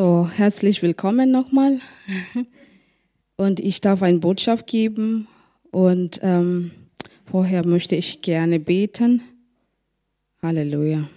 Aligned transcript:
So, 0.00 0.30
herzlich 0.32 0.80
willkommen 0.80 1.32
nochmal. 1.32 1.80
Und 3.36 3.58
ich 3.58 3.80
darf 3.80 4.00
eine 4.00 4.18
Botschaft 4.18 4.68
geben. 4.68 5.26
Und 5.72 6.20
ähm, 6.22 6.70
vorher 7.24 7.66
möchte 7.66 7.96
ich 7.96 8.22
gerne 8.22 8.60
beten. 8.60 9.22
Halleluja. 10.40 11.10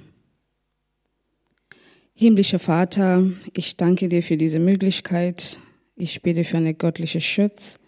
Himmlischer 2.16 2.58
Vater, 2.58 3.32
ich 3.54 3.78
danke 3.78 4.10
dir 4.10 4.24
für 4.24 4.36
diese 4.36 4.58
Möglichkeit. 4.58 5.60
Ich 5.96 6.24
bitte 6.24 6.44
für 6.44 6.58
einen 6.58 6.76
göttlichen 6.76 7.22
Schutz. 7.22 7.80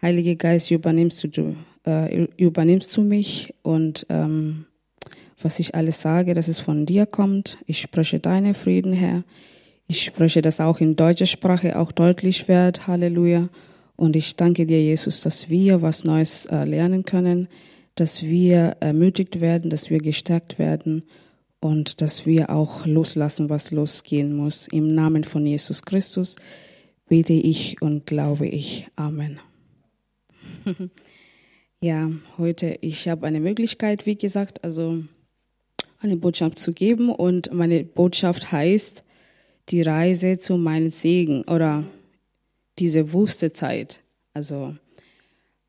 Heiliger 0.00 0.36
Geist, 0.36 0.70
übernimmst 0.70 1.36
du, 1.36 1.56
äh, 1.84 2.28
übernimmst 2.36 2.96
du 2.96 3.02
mich 3.02 3.52
und 3.62 4.06
ähm, 4.08 4.66
was 5.42 5.58
ich 5.58 5.74
alles 5.74 6.00
sage, 6.00 6.32
dass 6.34 6.46
es 6.46 6.60
von 6.60 6.86
dir 6.86 7.06
kommt. 7.06 7.58
Ich 7.66 7.80
spreche 7.80 8.20
deinen 8.20 8.54
Frieden, 8.54 8.92
Herr. 8.92 9.24
Ich 9.92 10.04
spreche, 10.04 10.40
dass 10.40 10.58
auch 10.58 10.80
in 10.80 10.96
deutscher 10.96 11.26
Sprache 11.26 11.78
auch 11.78 11.92
deutlich 11.92 12.48
wird. 12.48 12.86
Halleluja. 12.86 13.50
Und 13.94 14.16
ich 14.16 14.36
danke 14.36 14.64
dir, 14.64 14.82
Jesus, 14.82 15.20
dass 15.20 15.50
wir 15.50 15.82
was 15.82 16.04
Neues 16.04 16.46
äh, 16.46 16.64
lernen 16.64 17.02
können, 17.02 17.46
dass 17.94 18.22
wir 18.22 18.78
ermutigt 18.80 19.42
werden, 19.42 19.68
dass 19.68 19.90
wir 19.90 19.98
gestärkt 19.98 20.58
werden 20.58 21.02
und 21.60 22.00
dass 22.00 22.24
wir 22.24 22.48
auch 22.48 22.86
loslassen, 22.86 23.50
was 23.50 23.70
losgehen 23.70 24.34
muss. 24.34 24.66
Im 24.66 24.94
Namen 24.94 25.24
von 25.24 25.44
Jesus 25.44 25.82
Christus 25.82 26.36
bete 27.06 27.34
ich 27.34 27.82
und 27.82 28.06
glaube 28.06 28.46
ich. 28.46 28.88
Amen. 28.96 29.40
ja, 31.82 32.10
heute, 32.38 32.78
ich 32.80 33.10
habe 33.10 33.26
eine 33.26 33.40
Möglichkeit, 33.40 34.06
wie 34.06 34.16
gesagt, 34.16 34.64
also 34.64 35.04
eine 36.00 36.16
Botschaft 36.16 36.58
zu 36.58 36.72
geben 36.72 37.10
und 37.10 37.52
meine 37.52 37.84
Botschaft 37.84 38.50
heißt 38.50 39.04
die 39.68 39.82
Reise 39.82 40.38
zu 40.38 40.56
meinem 40.56 40.90
Segen 40.90 41.42
oder 41.44 41.84
diese 42.78 43.12
Wüstezeit. 43.12 44.00
Also, 44.34 44.76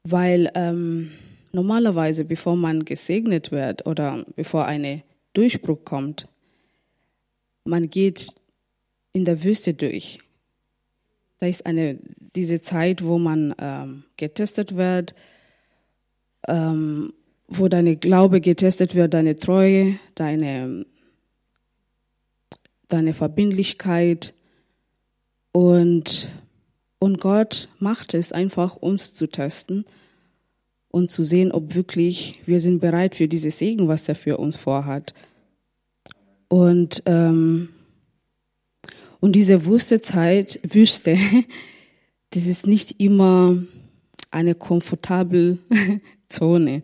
weil 0.04 0.50
ähm, 0.56 1.12
normalerweise, 1.52 2.26
bevor 2.26 2.56
man 2.56 2.86
gesegnet 2.86 3.52
wird 3.52 3.86
oder 3.86 4.26
bevor 4.36 4.66
ein 4.66 5.04
Durchbruch 5.34 5.84
kommt, 5.86 6.28
man 7.66 7.90
geht 7.90 8.30
in 9.14 9.26
der 9.26 9.44
Wüste 9.44 9.74
durch. 9.74 10.20
Da 11.40 11.48
ist 11.48 11.66
eine, 11.66 12.00
diese 12.36 12.62
Zeit, 12.62 13.04
wo 13.04 13.18
man 13.18 13.54
ähm, 13.60 14.04
getestet 14.18 14.76
wird, 14.76 15.14
ähm, 16.48 17.12
wo 17.48 17.68
deine 17.68 17.96
Glaube 17.96 18.42
getestet 18.42 18.96
wird, 18.96 19.14
deine 19.14 19.36
Treue, 19.36 20.00
deine, 20.16 20.86
deine 22.94 23.14
Verbindlichkeit. 23.14 24.34
Und, 25.52 26.30
und 27.00 27.20
Gott 27.20 27.70
macht 27.80 28.14
es 28.14 28.32
einfach, 28.32 28.76
uns 28.76 29.14
zu 29.14 29.28
testen 29.28 29.86
und 30.90 31.12
zu 31.12 31.24
sehen, 31.24 31.52
ob 31.52 31.76
wirklich 31.76 32.40
wir 32.46 32.60
sind 32.60 32.80
bereit 32.80 33.16
für 33.16 33.28
dieses 33.28 33.60
Segen, 33.60 33.88
was 33.88 34.08
er 34.08 34.16
für 34.16 34.38
uns 34.38 34.58
vorhat. 34.58 35.14
Und, 36.48 37.04
ähm, 37.06 37.70
und 39.20 39.36
diese 39.36 39.66
Wüstezeit, 39.66 40.60
Wüste, 40.64 41.18
das 42.30 42.46
ist 42.46 42.68
nicht 42.68 43.00
immer 43.02 43.58
eine 44.32 44.56
komfortable 44.56 45.60
Zone 46.30 46.84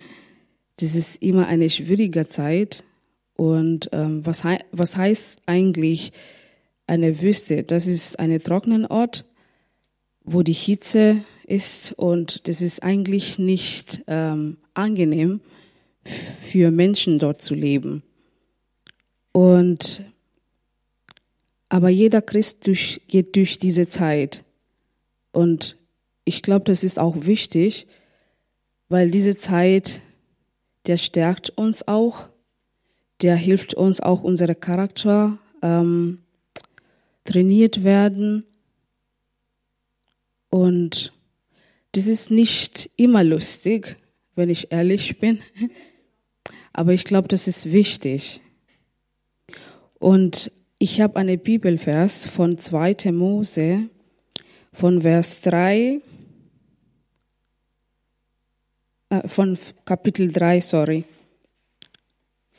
das 0.82 0.96
ist 0.96 1.22
immer 1.22 1.48
eine 1.48 1.70
schwierige 1.70 2.30
Zeit. 2.30 2.84
Und 3.40 3.88
ähm, 3.94 4.26
was, 4.26 4.44
he 4.44 4.58
was 4.74 4.98
heißt 4.98 5.44
eigentlich 5.46 6.12
eine 6.88 7.22
Wüste? 7.22 7.64
Das 7.64 7.88
ist 7.88 8.20
ein 8.20 8.38
trockener 8.44 8.92
Ort, 8.92 9.24
wo 10.26 10.44
die 10.44 10.52
Hitze 10.52 11.24
ist 11.48 11.94
und 11.94 12.50
das 12.50 12.62
ist 12.62 12.84
eigentlich 12.84 13.40
nicht 13.40 14.04
ähm, 14.08 14.58
angenehm 14.74 15.40
für 16.42 16.70
Menschen 16.70 17.18
dort 17.18 17.42
zu 17.42 17.56
leben. 17.56 18.04
Und 19.32 20.04
aber 21.70 21.88
jeder 21.88 22.22
Christ 22.22 22.68
durch, 22.68 23.00
geht 23.08 23.38
durch 23.38 23.58
diese 23.58 23.88
Zeit. 23.88 24.44
Und 25.32 25.78
ich 26.26 26.42
glaube, 26.42 26.66
das 26.66 26.84
ist 26.84 27.00
auch 27.00 27.16
wichtig, 27.22 27.88
weil 28.90 29.10
diese 29.10 29.38
Zeit 29.38 30.02
der 30.88 30.98
stärkt 30.98 31.52
uns 31.52 31.88
auch, 31.88 32.28
der 33.22 33.36
hilft 33.36 33.74
uns 33.74 34.00
auch, 34.00 34.24
unsere 34.24 34.56
Charakter 34.56 35.38
ähm, 35.62 36.20
trainiert 37.26 37.84
werden. 37.84 38.46
Und 40.50 41.12
das 41.92 42.08
ist 42.08 42.32
nicht 42.32 42.90
immer 42.96 43.24
lustig, 43.24 43.98
wenn 44.36 44.50
ich 44.50 44.72
ehrlich 44.72 45.20
bin, 45.20 45.40
aber 46.74 46.94
ich 46.94 47.04
glaube, 47.04 47.28
das 47.28 47.48
ist 47.48 47.72
wichtig. 47.72 48.42
Und 50.00 50.52
ich 50.80 51.02
habe 51.02 51.18
eine 51.18 51.38
Bibelvers 51.38 52.26
von 52.26 52.58
2. 52.58 53.12
Mose, 53.12 53.90
von 54.72 55.02
Vers 55.02 55.42
3 55.42 56.02
äh, 59.10 59.28
von 59.28 59.58
Kapitel 59.86 60.32
3, 60.32 60.62
sorry, 60.62 61.04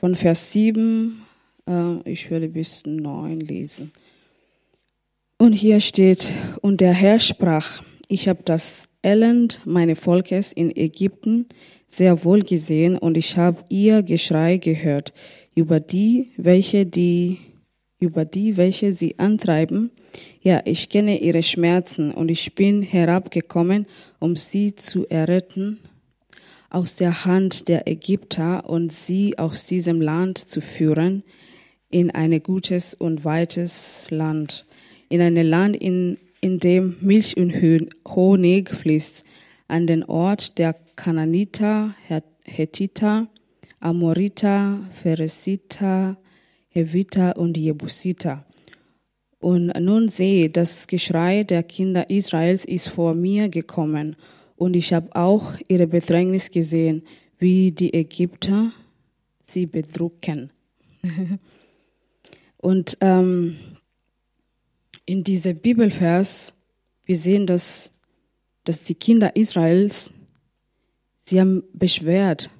von 0.01 0.15
Vers 0.15 0.53
7, 0.53 1.23
äh, 1.69 2.11
ich 2.11 2.31
werde 2.31 2.49
bis 2.49 2.87
9 2.87 3.39
lesen. 3.39 3.93
Und 5.37 5.53
hier 5.53 5.81
steht, 5.81 6.33
und 6.63 6.81
der 6.81 6.95
Herr 6.95 7.19
sprach, 7.19 7.83
ich 8.09 8.27
habe 8.27 8.43
das 8.43 8.89
Elend 9.03 9.61
meines 9.67 9.99
Volkes 9.99 10.55
in 10.55 10.75
Ägypten 10.75 11.47
sehr 11.87 12.25
wohl 12.25 12.41
gesehen 12.41 12.97
und 12.97 13.19
ich 13.19 13.37
habe 13.37 13.63
ihr 13.69 14.03
Geschrei 14.03 14.57
gehört 14.57 15.13
über 15.55 15.81
die, 15.81 16.31
welche 16.39 16.87
die, 16.87 17.37
über 17.99 18.25
die, 18.25 18.57
welche 18.57 18.95
sie 18.95 19.19
antreiben. 19.19 19.91
Ja, 20.43 20.63
ich 20.65 20.89
kenne 20.89 21.21
ihre 21.21 21.43
Schmerzen 21.43 22.11
und 22.11 22.31
ich 22.31 22.55
bin 22.55 22.83
herabgekommen, 22.83 23.87
um 24.19 24.35
sie 24.35 24.75
zu 24.75 25.07
erretten 25.09 25.79
aus 26.71 26.95
der 26.95 27.25
Hand 27.25 27.69
der 27.69 27.87
Ägypter 27.89 28.71
und 28.71 28.93
sie 28.93 29.37
aus 29.39 29.67
diesem 29.67 30.01
Land 30.01 30.39
zu 30.39 30.61
führen 30.61 31.25
in 31.91 32.11
ein 32.13 32.41
gutes 32.43 32.95
und 32.95 33.25
weites 33.25 34.07
Land, 34.11 34.65
in 35.09 35.21
ein 35.21 35.35
Land, 35.35 35.77
in, 35.77 36.19
in 36.41 36.61
dem 36.61 36.97
Milch 37.01 37.37
und 37.37 37.53
Honig 38.09 38.71
fließt, 38.71 39.25
an 39.67 39.87
den 39.89 40.05
Ort 40.05 40.59
der 40.59 40.77
Kananiter, 40.95 41.95
Hethiter, 42.45 43.27
Amoriter, 43.81 44.81
Pharisiter, 44.93 46.17
Heviter 46.69 47.37
und 47.37 47.57
Jebusiter. 47.57 48.45
Und 49.41 49.73
nun 49.81 50.09
sehe, 50.09 50.51
das 50.51 50.87
Geschrei 50.87 51.45
der 51.45 51.63
Kinder 51.63 52.11
Israels 52.11 52.65
ist 52.65 52.89
vor 52.89 53.15
mir 53.15 53.49
gekommen 53.49 54.17
und 54.61 54.77
ich 54.77 54.93
habe 54.93 55.17
auch 55.17 55.55
ihre 55.69 55.87
Bedrängnis 55.87 56.51
gesehen, 56.51 57.03
wie 57.39 57.73
die 57.73 57.95
Ägypter 57.95 58.73
sie 59.41 59.65
bedrucken. 59.65 60.53
und 62.59 62.99
ähm, 63.01 63.57
in 65.07 65.25
diesem 65.25 65.57
Bibelvers, 65.57 66.53
wir 67.07 67.17
sehen, 67.17 67.47
dass, 67.47 67.91
dass 68.65 68.83
die 68.83 68.95
Kinder 68.95 69.35
Israels, 69.35 70.13
sie 71.25 71.41
haben 71.41 71.63
beschwert 71.73 72.51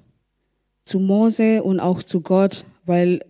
zu 0.83 0.99
Mose 0.99 1.61
und 1.61 1.79
auch 1.79 2.01
zu 2.01 2.21
Gott, 2.21 2.65
weil 2.83 3.23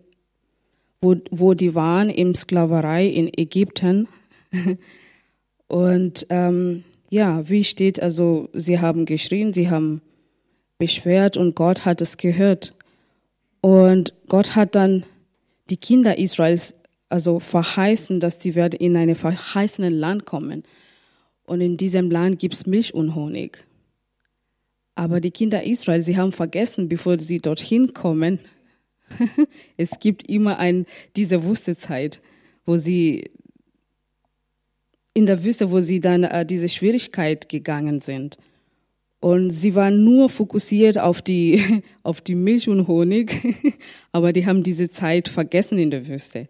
wo, 1.01 1.17
wo 1.29 1.55
die 1.55 1.75
waren 1.75 2.09
im 2.09 2.33
Sklaverei 2.33 3.05
in 3.05 3.27
Ägypten. 3.37 4.07
und 5.67 6.25
ähm, 6.29 6.85
ja, 7.11 7.47
wie 7.49 7.65
steht, 7.65 8.01
also 8.01 8.49
sie 8.53 8.79
haben 8.79 9.05
geschrien, 9.05 9.53
sie 9.53 9.69
haben 9.69 10.01
beschwert 10.77 11.35
und 11.35 11.55
Gott 11.55 11.83
hat 11.83 12.01
es 12.01 12.15
gehört. 12.15 12.73
Und 13.59 14.13
Gott 14.29 14.55
hat 14.55 14.75
dann 14.75 15.03
die 15.69 15.75
Kinder 15.75 16.17
Israels 16.17 16.73
also 17.09 17.39
verheißen, 17.39 18.21
dass 18.21 18.39
die 18.39 18.55
werden 18.55 18.79
in 18.79 18.95
ein 18.95 19.13
verheißenes 19.13 19.91
Land 19.91 20.25
kommen. 20.25 20.63
Und 21.43 21.59
in 21.59 21.75
diesem 21.75 22.09
Land 22.09 22.39
gibt 22.39 22.53
es 22.53 22.65
Milch 22.65 22.93
und 22.93 23.13
Honig. 23.13 23.67
Aber 24.95 25.19
die 25.19 25.31
Kinder 25.31 25.63
Israels, 25.63 26.05
sie 26.05 26.15
haben 26.15 26.31
vergessen, 26.31 26.87
bevor 26.87 27.19
sie 27.19 27.39
dorthin 27.39 27.93
kommen, 27.93 28.39
es 29.75 29.99
gibt 29.99 30.29
immer 30.29 30.59
ein, 30.59 30.85
diese 31.17 31.43
Wüstezeit, 31.43 32.21
wo 32.65 32.77
sie 32.77 33.29
in 35.13 35.25
der 35.25 35.43
Wüste, 35.43 35.71
wo 35.71 35.81
sie 35.81 35.99
dann 35.99 36.23
äh, 36.23 36.45
diese 36.45 36.69
Schwierigkeit 36.69 37.49
gegangen 37.49 38.01
sind. 38.01 38.37
Und 39.19 39.51
sie 39.51 39.75
waren 39.75 40.03
nur 40.03 40.29
fokussiert 40.29 40.97
auf 40.97 41.21
die, 41.21 41.83
auf 42.03 42.21
die 42.21 42.35
Milch 42.35 42.67
und 42.67 42.87
Honig, 42.87 43.39
aber 44.11 44.33
die 44.33 44.45
haben 44.45 44.63
diese 44.63 44.89
Zeit 44.89 45.27
vergessen 45.27 45.77
in 45.77 45.91
der 45.91 46.07
Wüste. 46.07 46.47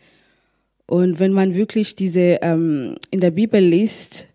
Und 0.88 1.20
wenn 1.20 1.32
man 1.32 1.54
wirklich 1.54 1.96
diese 1.96 2.40
ähm, 2.42 2.96
in 3.12 3.20
der 3.20 3.32
Bibel 3.32 3.64
liest, 3.64 4.28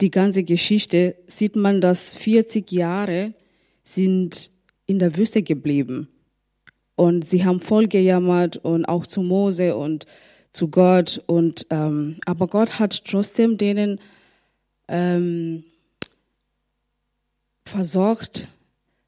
die 0.00 0.10
ganze 0.10 0.42
Geschichte, 0.42 1.16
sieht 1.26 1.56
man, 1.56 1.80
dass 1.80 2.14
40 2.16 2.70
Jahre 2.72 3.32
sind 3.82 4.50
in 4.86 4.98
der 4.98 5.16
Wüste 5.16 5.42
geblieben. 5.42 6.08
Und 6.96 7.24
sie 7.24 7.44
haben 7.44 7.60
voll 7.60 7.86
gejammert 7.86 8.56
und 8.56 8.84
auch 8.84 9.06
zu 9.06 9.22
Mose 9.22 9.76
und 9.76 10.06
zu 10.54 10.68
Gott. 10.68 11.22
Und, 11.26 11.66
ähm, 11.68 12.16
aber 12.24 12.46
Gott 12.46 12.78
hat 12.78 13.04
trotzdem 13.04 13.58
denen 13.58 14.00
ähm, 14.88 15.64
versorgt 17.66 18.48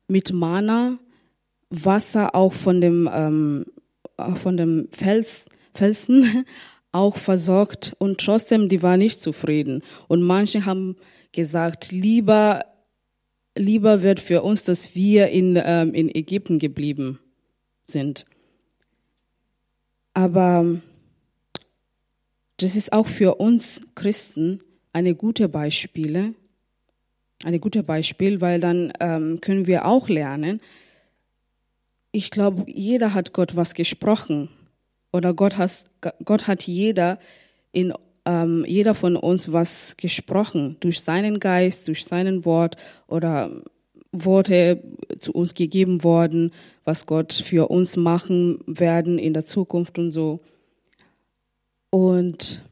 mit 0.08 0.32
Mana, 0.32 0.98
Wasser 1.70 2.34
auch 2.34 2.52
von 2.52 2.80
dem, 2.80 3.08
ähm, 3.12 3.66
von 4.36 4.56
dem 4.56 4.88
Fels, 4.90 5.46
Felsen 5.74 6.44
auch 6.92 7.16
versorgt 7.16 7.94
und 7.98 8.18
trotzdem, 8.18 8.68
die 8.68 8.82
war 8.82 8.96
nicht 8.96 9.20
zufrieden. 9.20 9.82
Und 10.08 10.22
manche 10.22 10.64
haben 10.64 10.96
gesagt, 11.32 11.92
lieber, 11.92 12.64
lieber 13.56 14.02
wird 14.02 14.18
für 14.20 14.42
uns, 14.42 14.64
dass 14.64 14.94
wir 14.94 15.28
in, 15.28 15.60
ähm, 15.62 15.92
in 15.92 16.12
Ägypten 16.12 16.58
geblieben 16.58 17.18
sind. 17.84 18.24
Aber 20.14 20.80
das 22.58 22.76
ist 22.76 22.92
auch 22.92 23.06
für 23.06 23.36
uns 23.36 23.80
Christen 23.94 24.60
eine 24.92 25.14
gute 25.14 25.48
Beispiele, 25.48 26.34
eine 27.44 27.58
gute 27.58 27.82
Beispiel, 27.82 28.40
weil 28.40 28.60
dann 28.60 28.92
ähm, 29.00 29.40
können 29.40 29.66
wir 29.66 29.84
auch 29.84 30.08
lernen. 30.08 30.60
Ich 32.12 32.30
glaube, 32.30 32.64
jeder 32.66 33.12
hat 33.12 33.34
Gott 33.34 33.56
was 33.56 33.74
gesprochen 33.74 34.48
oder 35.12 35.34
Gott 35.34 35.58
hat, 35.58 35.90
Gott 36.24 36.46
hat 36.46 36.62
jeder 36.66 37.18
in 37.72 37.92
ähm, 38.26 38.64
jeder 38.66 38.94
von 38.94 39.16
uns 39.16 39.52
was 39.52 39.96
gesprochen 39.96 40.76
durch 40.80 41.00
seinen 41.00 41.38
Geist, 41.38 41.88
durch 41.88 42.04
seinen 42.04 42.44
Wort 42.44 42.76
oder 43.06 43.62
Worte 44.12 44.82
zu 45.18 45.32
uns 45.32 45.54
gegeben 45.54 46.02
worden, 46.02 46.52
was 46.84 47.06
Gott 47.06 47.32
für 47.32 47.68
uns 47.68 47.96
machen 47.96 48.58
werden 48.66 49.18
in 49.18 49.32
der 49.32 49.44
Zukunft 49.44 49.98
und 49.98 50.10
so. 50.10 50.40
Und 51.96 52.62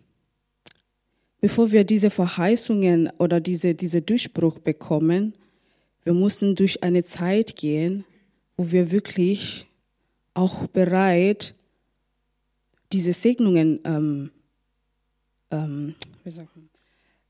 bevor 1.41 1.73
wir 1.73 1.85
diese 1.85 2.11
Verheißungen 2.11 3.11
oder 3.17 3.41
diese, 3.41 3.75
diese 3.75 4.03
Durchbruch 4.03 4.59
bekommen, 4.59 5.35
wir 6.03 6.13
mussten 6.13 6.57
durch 6.57 6.83
eine 6.83 7.05
Zeit 7.05 7.57
gehen, 7.57 8.05
wo 8.59 8.71
wir 8.71 8.91
wirklich 8.91 9.67
auch 10.35 10.67
bereit, 10.67 11.55
diese 12.93 13.15
Segnungen 13.15 13.81
ähm, 13.87 14.31
ähm, 15.51 15.95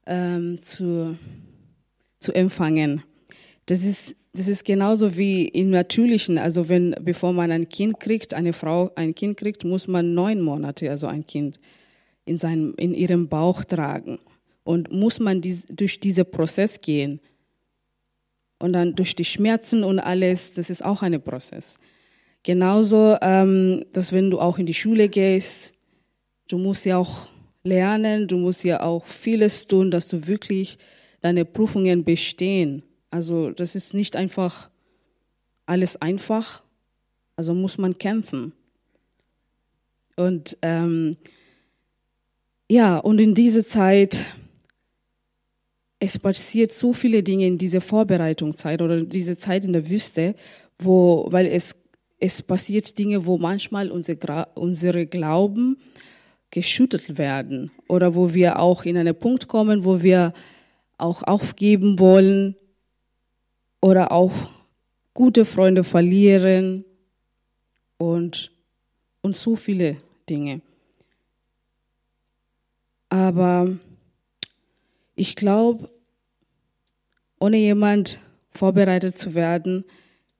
ähm, 0.07 0.63
zu, 0.63 1.17
zu 2.19 2.33
empfangen. 2.33 3.05
Das 3.67 3.85
ist, 3.85 4.17
das 4.33 4.49
ist 4.49 4.65
genauso 4.65 5.17
wie 5.17 5.47
im 5.47 5.71
Natürlichen. 5.71 6.39
Also 6.39 6.69
wenn, 6.69 6.97
bevor 7.03 7.33
man 7.33 7.53
ein 7.53 7.69
Kind 7.69 8.01
kriegt, 8.01 8.35
eine 8.35 8.53
Frau 8.53 8.91
ein 8.97 9.15
Kind 9.15 9.37
kriegt, 9.37 9.63
muss 9.63 9.87
man 9.87 10.13
neun 10.13 10.41
Monate, 10.41 10.91
also 10.91 11.07
ein 11.07 11.25
Kind 11.25 11.61
in, 12.25 12.39
seinem, 12.39 12.75
in 12.77 12.95
ihrem 12.95 13.29
Bauch 13.29 13.65
tragen. 13.65 14.19
Und 14.63 14.91
muss 14.93 15.21
man 15.21 15.41
dies, 15.41 15.67
durch 15.69 16.01
diesen 16.01 16.31
Prozess 16.31 16.81
gehen. 16.81 17.21
Und 18.59 18.73
dann 18.73 18.95
durch 18.95 19.15
die 19.15 19.25
Schmerzen 19.25 19.85
und 19.85 19.99
alles, 19.99 20.53
das 20.53 20.71
ist 20.71 20.85
auch 20.85 21.03
ein 21.03 21.21
Prozess. 21.23 21.77
Genauso, 22.43 23.17
ähm, 23.21 23.85
dass 23.93 24.13
wenn 24.13 24.31
du 24.31 24.41
auch 24.41 24.59
in 24.59 24.67
die 24.67 24.75
Schule 24.75 25.09
gehst, 25.09 25.75
du 26.49 26.59
musst 26.59 26.85
ja 26.85 26.99
auch 26.99 27.29
lernen, 27.63 28.29
du 28.29 28.37
musst 28.37 28.65
ja 28.65 28.83
auch 28.83 29.07
vieles 29.07 29.67
tun, 29.67 29.91
dass 29.91 30.09
du 30.09 30.27
wirklich 30.27 30.79
deine 31.21 31.45
Prüfungen 31.45 32.05
bestehen. 32.05 32.83
Also 33.11 33.51
das 33.51 33.75
ist 33.75 33.95
nicht 33.95 34.15
einfach 34.15 34.71
alles 35.67 35.97
einfach, 35.97 36.63
also 37.37 37.55
muss 37.55 37.79
man 37.79 37.97
kämpfen. 37.97 38.53
Und 40.17 40.57
ähm, 40.63 41.17
ja, 42.69 42.99
und 42.99 43.19
in 43.19 43.35
dieser 43.35 43.67
Zeit, 43.67 44.25
es 45.99 46.19
passiert 46.19 46.73
so 46.73 46.93
viele 46.93 47.23
Dinge 47.23 47.47
in 47.47 47.59
dieser 47.59 47.81
Vorbereitungszeit 47.81 48.81
oder 48.83 49.03
diese 49.03 49.37
Zeit 49.37 49.65
in 49.65 49.73
der 49.73 49.89
Wüste, 49.89 50.35
wo, 50.79 51.27
weil 51.31 51.47
es, 51.47 51.77
es 52.19 52.43
passiert 52.43 52.99
Dinge, 52.99 53.27
wo 53.27 53.39
manchmal 53.39 53.91
unsere, 53.91 54.49
unsere 54.55 55.07
Glauben 55.07 55.79
geschüttelt 56.51 57.19
werden 57.19 57.71
oder 57.89 58.15
wo 58.15 58.33
wir 58.33 58.59
auch 58.59 58.85
in 58.85 58.97
einen 58.97 59.15
Punkt 59.15 59.49
kommen, 59.49 59.85
wo 59.85 60.03
wir 60.03 60.33
auch 60.97 61.23
aufgeben 61.23 61.99
wollen 61.99 62.57
oder 63.81 64.13
auch 64.13 64.33
gute 65.13 65.45
Freunde 65.45 65.85
verlieren 65.85 66.85
und, 67.99 68.53
und 69.21 69.37
so 69.37 69.57
viele 69.57 69.97
Dinge. 70.29 70.61
Aber 73.15 73.69
ich 75.15 75.37
glaube, 75.37 75.89
ohne 77.39 77.59
jemand 77.59 78.19
vorbereitet 78.51 79.17
zu 79.17 79.35
werden, 79.35 79.85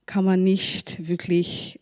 kann 0.07 0.25
man 0.25 0.43
nicht 0.43 1.07
wirklich 1.07 1.79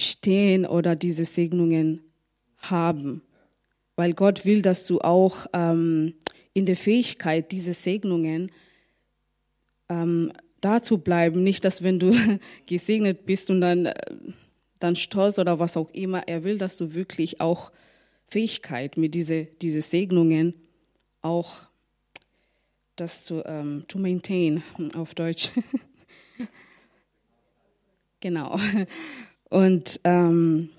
stehen 0.00 0.64
oder 0.64 0.96
diese 0.96 1.26
Segnungen 1.26 2.00
haben. 2.56 3.20
Weil 3.96 4.14
Gott 4.14 4.46
will, 4.46 4.62
dass 4.62 4.86
du 4.86 5.02
auch 5.02 5.46
ähm, 5.52 6.14
in 6.54 6.64
der 6.64 6.78
Fähigkeit, 6.78 7.52
diese 7.52 7.74
Segnungen 7.74 8.50
ähm, 9.90 10.32
dazu 10.62 10.96
bleiben. 10.96 11.42
Nicht, 11.42 11.66
dass 11.66 11.82
wenn 11.82 11.98
du 11.98 12.14
gesegnet 12.66 13.26
bist 13.26 13.50
und 13.50 13.60
dann, 13.60 13.84
äh, 13.84 13.94
dann 14.78 14.96
stolz 14.96 15.38
oder 15.38 15.58
was 15.58 15.76
auch 15.76 15.90
immer, 15.90 16.26
er 16.28 16.44
will, 16.44 16.56
dass 16.56 16.78
du 16.78 16.94
wirklich 16.94 17.42
auch 17.42 17.70
Fähigkeit 18.34 18.96
mit 18.96 19.14
diese, 19.14 19.44
diese 19.62 19.80
Segnungen 19.80 20.54
auch 21.22 21.68
das 22.96 23.24
zu 23.24 23.44
ähm, 23.46 23.84
to 23.86 24.00
maintain 24.00 24.60
auf 24.96 25.14
Deutsch. 25.14 25.52
genau. 28.20 28.58
Und 29.50 30.00
ähm, 30.02 30.70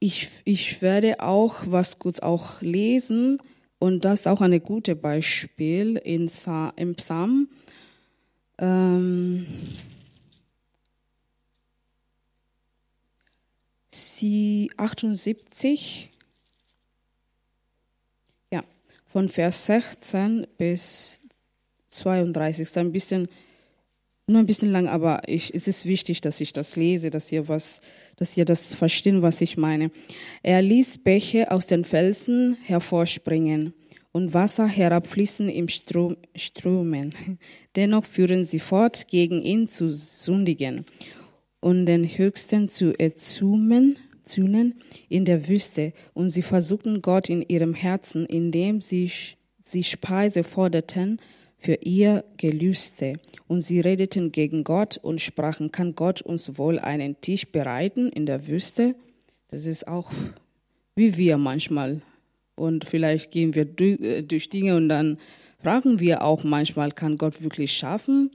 ich, 0.00 0.28
ich 0.44 0.82
werde 0.82 1.20
auch 1.20 1.62
was 1.64 1.98
kurz 1.98 2.20
auch 2.20 2.60
lesen 2.60 3.38
und 3.78 4.04
das 4.04 4.20
ist 4.20 4.26
auch 4.28 4.42
ein 4.42 4.62
gutes 4.62 5.00
Beispiel 5.00 5.96
in 5.96 6.28
Sa 6.28 6.74
im 6.76 6.94
Psalm. 6.94 7.48
Ähm, 8.58 9.46
sie 13.88 14.70
78 14.76 16.10
von 19.10 19.28
Vers 19.28 19.66
16 19.66 20.46
bis 20.56 21.20
32. 21.88 22.62
Ist 22.62 22.78
ein 22.78 22.92
bisschen, 22.92 23.28
nur 24.26 24.38
ein 24.38 24.46
bisschen 24.46 24.70
lang, 24.70 24.86
aber 24.86 25.28
ich, 25.28 25.52
es 25.52 25.66
ist 25.66 25.84
wichtig, 25.84 26.20
dass 26.20 26.40
ich 26.40 26.52
das 26.52 26.76
lese, 26.76 27.10
dass 27.10 27.30
ihr 27.32 27.48
was, 27.48 27.80
dass 28.16 28.36
ihr 28.36 28.44
das 28.44 28.72
verstehen, 28.72 29.22
was 29.22 29.40
ich 29.40 29.56
meine. 29.56 29.90
Er 30.42 30.62
ließ 30.62 30.98
Bäche 30.98 31.50
aus 31.50 31.66
den 31.66 31.84
Felsen 31.84 32.56
hervorspringen 32.62 33.74
und 34.12 34.32
Wasser 34.32 34.68
herabfließen 34.68 35.48
im 35.48 35.66
Strom, 35.66 36.16
Strömen. 36.36 37.12
Dennoch 37.76 38.04
führen 38.04 38.44
sie 38.44 38.60
fort, 38.60 39.08
gegen 39.08 39.40
ihn 39.40 39.68
zu 39.68 39.88
sündigen 39.88 40.84
und 41.58 41.86
den 41.86 42.04
Höchsten 42.04 42.68
zu 42.68 42.96
erzümen 42.96 43.98
Zünen 44.30 44.74
in 45.08 45.24
der 45.24 45.48
Wüste 45.48 45.92
und 46.14 46.30
sie 46.30 46.42
versuchten 46.42 47.02
Gott 47.02 47.28
in 47.28 47.42
ihrem 47.42 47.74
Herzen, 47.74 48.26
indem 48.26 48.80
sie, 48.80 49.10
sie 49.60 49.84
Speise 49.84 50.44
forderten 50.44 51.20
für 51.58 51.74
ihr 51.74 52.24
Gelüste. 52.36 53.14
Und 53.48 53.60
sie 53.60 53.80
redeten 53.80 54.32
gegen 54.32 54.64
Gott 54.64 54.98
und 54.98 55.20
sprachen, 55.20 55.72
kann 55.72 55.94
Gott 55.94 56.22
uns 56.22 56.56
wohl 56.56 56.78
einen 56.78 57.20
Tisch 57.20 57.46
bereiten 57.46 58.08
in 58.08 58.26
der 58.26 58.46
Wüste? 58.46 58.94
Das 59.48 59.66
ist 59.66 59.86
auch 59.88 60.10
wie 60.94 61.16
wir 61.16 61.38
manchmal. 61.38 62.02
Und 62.56 62.84
vielleicht 62.84 63.30
gehen 63.30 63.54
wir 63.54 63.66
äh, 63.80 64.22
durch 64.22 64.50
Dinge 64.50 64.76
und 64.76 64.88
dann 64.88 65.18
fragen 65.62 65.98
wir 65.98 66.22
auch 66.22 66.44
manchmal, 66.44 66.90
kann 66.90 67.16
Gott 67.16 67.42
wirklich 67.42 67.72
schaffen? 67.72 68.30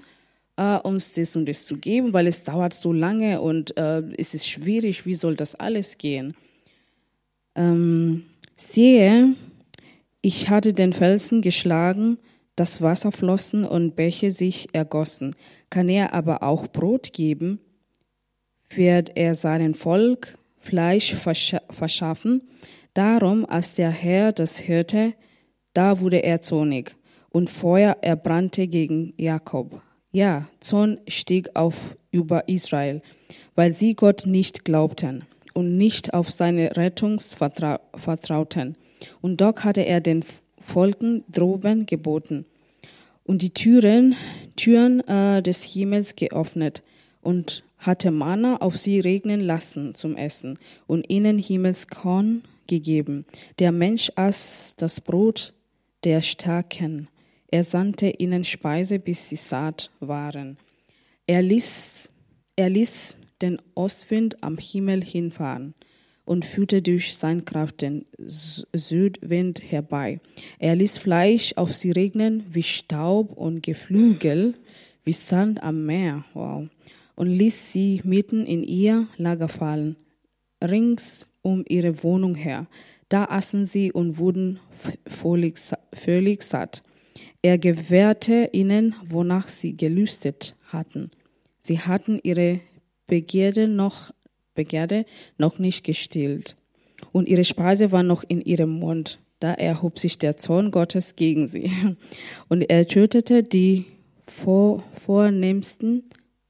Äh, 0.57 0.77
uns 0.79 1.11
das 1.11 1.35
und 1.35 1.47
das 1.47 1.65
zu 1.65 1.77
geben, 1.77 2.13
weil 2.13 2.27
es 2.27 2.43
dauert 2.43 2.73
so 2.73 2.93
lange 2.93 3.41
und 3.41 3.75
äh, 3.77 4.01
es 4.17 4.33
ist 4.33 4.47
schwierig, 4.47 5.05
wie 5.05 5.15
soll 5.15 5.35
das 5.35 5.55
alles 5.55 5.97
gehen? 5.97 6.35
Ähm, 7.55 8.23
sehe, 8.55 9.35
ich 10.21 10.49
hatte 10.49 10.73
den 10.73 10.93
Felsen 10.93 11.41
geschlagen, 11.41 12.17
das 12.55 12.81
Wasser 12.81 13.11
flossen 13.11 13.65
und 13.65 13.95
Bäche 13.95 14.31
sich 14.31 14.69
ergossen. 14.73 15.35
Kann 15.69 15.89
er 15.89 16.13
aber 16.13 16.43
auch 16.43 16.67
Brot 16.67 17.13
geben, 17.13 17.59
wird 18.69 19.11
er 19.15 19.35
seinen 19.35 19.73
Volk 19.73 20.37
Fleisch 20.57 21.13
verschaffen. 21.13 22.41
Darum, 22.93 23.45
als 23.45 23.75
der 23.75 23.91
Herr 23.91 24.31
das 24.31 24.67
hörte, 24.67 25.13
da 25.73 25.99
wurde 25.99 26.23
er 26.23 26.41
zornig 26.41 26.95
und 27.29 27.49
Feuer 27.49 27.97
erbrannte 28.01 28.67
gegen 28.67 29.13
Jakob. 29.17 29.81
Ja, 30.15 30.47
Zorn 30.61 31.01
stieg 31.09 31.57
auf 31.57 31.93
über 32.09 32.47
Israel, 32.47 33.01
weil 33.55 33.73
sie 33.73 33.95
Gott 33.95 34.25
nicht 34.25 34.63
glaubten 34.63 35.25
und 35.53 35.75
nicht 35.75 36.13
auf 36.13 36.31
seine 36.31 36.77
Rettung 36.77 37.19
vertrauten. 37.19 38.77
Und 39.21 39.41
doch 39.41 39.65
hatte 39.65 39.81
er 39.81 39.99
den 39.99 40.23
Volken 40.57 41.25
droben 41.29 41.85
geboten 41.85 42.45
und 43.25 43.41
die 43.41 43.49
Türen, 43.49 44.15
Türen 44.55 45.05
äh, 45.05 45.43
des 45.43 45.65
Himmels 45.65 46.15
geöffnet 46.15 46.81
und 47.21 47.65
hatte 47.77 48.09
Manna 48.09 48.61
auf 48.61 48.77
sie 48.77 49.01
regnen 49.01 49.41
lassen 49.41 49.95
zum 49.95 50.15
Essen 50.15 50.57
und 50.87 51.09
ihnen 51.09 51.37
Himmelskorn 51.37 52.43
gegeben. 52.67 53.25
Der 53.59 53.73
Mensch 53.73 54.13
aß 54.15 54.75
das 54.77 55.01
Brot 55.01 55.53
der 56.05 56.21
Starken. 56.21 57.09
Er 57.55 57.63
sandte 57.63 58.09
ihnen 58.09 58.43
Speise, 58.43 58.99
bis 58.99 59.29
sie 59.29 59.37
satt 59.37 59.89
waren. 60.01 60.57
Er 61.25 61.41
ließ, 61.41 62.11
er 62.57 62.69
ließ 62.69 63.17
den 63.41 63.61
Ostwind 63.75 64.43
am 64.43 64.57
Himmel 64.57 65.01
hinfahren 65.01 65.73
und 66.25 66.43
führte 66.43 66.81
durch 66.81 67.15
seine 67.15 67.43
Kraft 67.43 67.81
den 67.81 68.03
Südwind 68.17 69.61
herbei. 69.71 70.19
Er 70.59 70.75
ließ 70.75 70.97
Fleisch 70.97 71.53
auf 71.55 71.71
sie 71.71 71.91
regnen 71.91 72.43
wie 72.51 72.61
Staub 72.61 73.31
und 73.31 73.63
Geflügel 73.63 74.55
wie 75.05 75.13
Sand 75.13 75.63
am 75.63 75.85
Meer. 75.85 76.25
Wow. 76.33 76.67
Und 77.15 77.27
ließ 77.27 77.71
sie 77.71 78.01
mitten 78.03 78.45
in 78.45 78.65
ihr 78.65 79.07
Lager 79.15 79.47
fallen, 79.47 79.95
rings 80.61 81.25
um 81.41 81.63
ihre 81.69 82.03
Wohnung 82.03 82.35
her. 82.35 82.67
Da 83.07 83.23
aßen 83.23 83.65
sie 83.65 83.93
und 83.93 84.17
wurden 84.17 84.59
völlig, 85.07 85.57
völlig 85.93 86.43
satt. 86.43 86.83
Er 87.45 87.59
gewährte 87.59 88.49
ihnen, 88.53 88.95
wonach 89.07 89.49
sie 89.49 89.77
gelüstet 89.77 90.55
hatten. 90.69 91.11
Sie 91.59 91.79
hatten 91.79 92.19
ihre 92.23 92.59
Begierde 93.05 93.67
noch 93.67 94.11
Begierde 94.55 95.05
noch 95.37 95.59
nicht 95.59 95.83
gestillt. 95.83 96.55
Und 97.11 97.27
ihre 97.27 97.43
Speise 97.43 97.91
war 97.91 98.01
noch 98.01 98.23
in 98.23 98.41
ihrem 98.41 98.71
Mund. 98.71 99.19
Da 99.39 99.53
erhob 99.53 99.99
sich 99.99 100.17
der 100.17 100.37
Zorn 100.37 100.71
Gottes 100.71 101.17
gegen 101.17 101.47
sie. 101.47 101.69
Und 102.49 102.63
er 102.63 102.87
tötete 102.87 103.43
die 103.43 103.85
vor, 104.25 104.83
Vornehmsten 105.05 106.01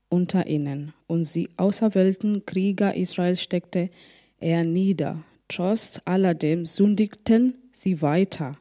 unter 0.08 0.48
ihnen. 0.48 0.94
Und 1.08 1.26
sie 1.26 1.50
auserwählten 1.58 2.46
Krieger 2.46 2.96
Israels 2.96 3.42
steckte 3.42 3.90
er 4.40 4.64
nieder. 4.64 5.22
Trotz 5.50 6.00
alledem 6.06 6.66
sündigten 6.66 7.56
sie 7.74 8.02
weiter 8.02 8.54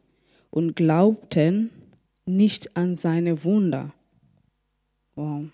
und 0.50 0.75
glaubten 0.75 1.71
nicht 2.26 2.76
an 2.76 2.95
seine 2.95 3.45
Wunder. 3.45 3.93
Wow. 5.14 5.45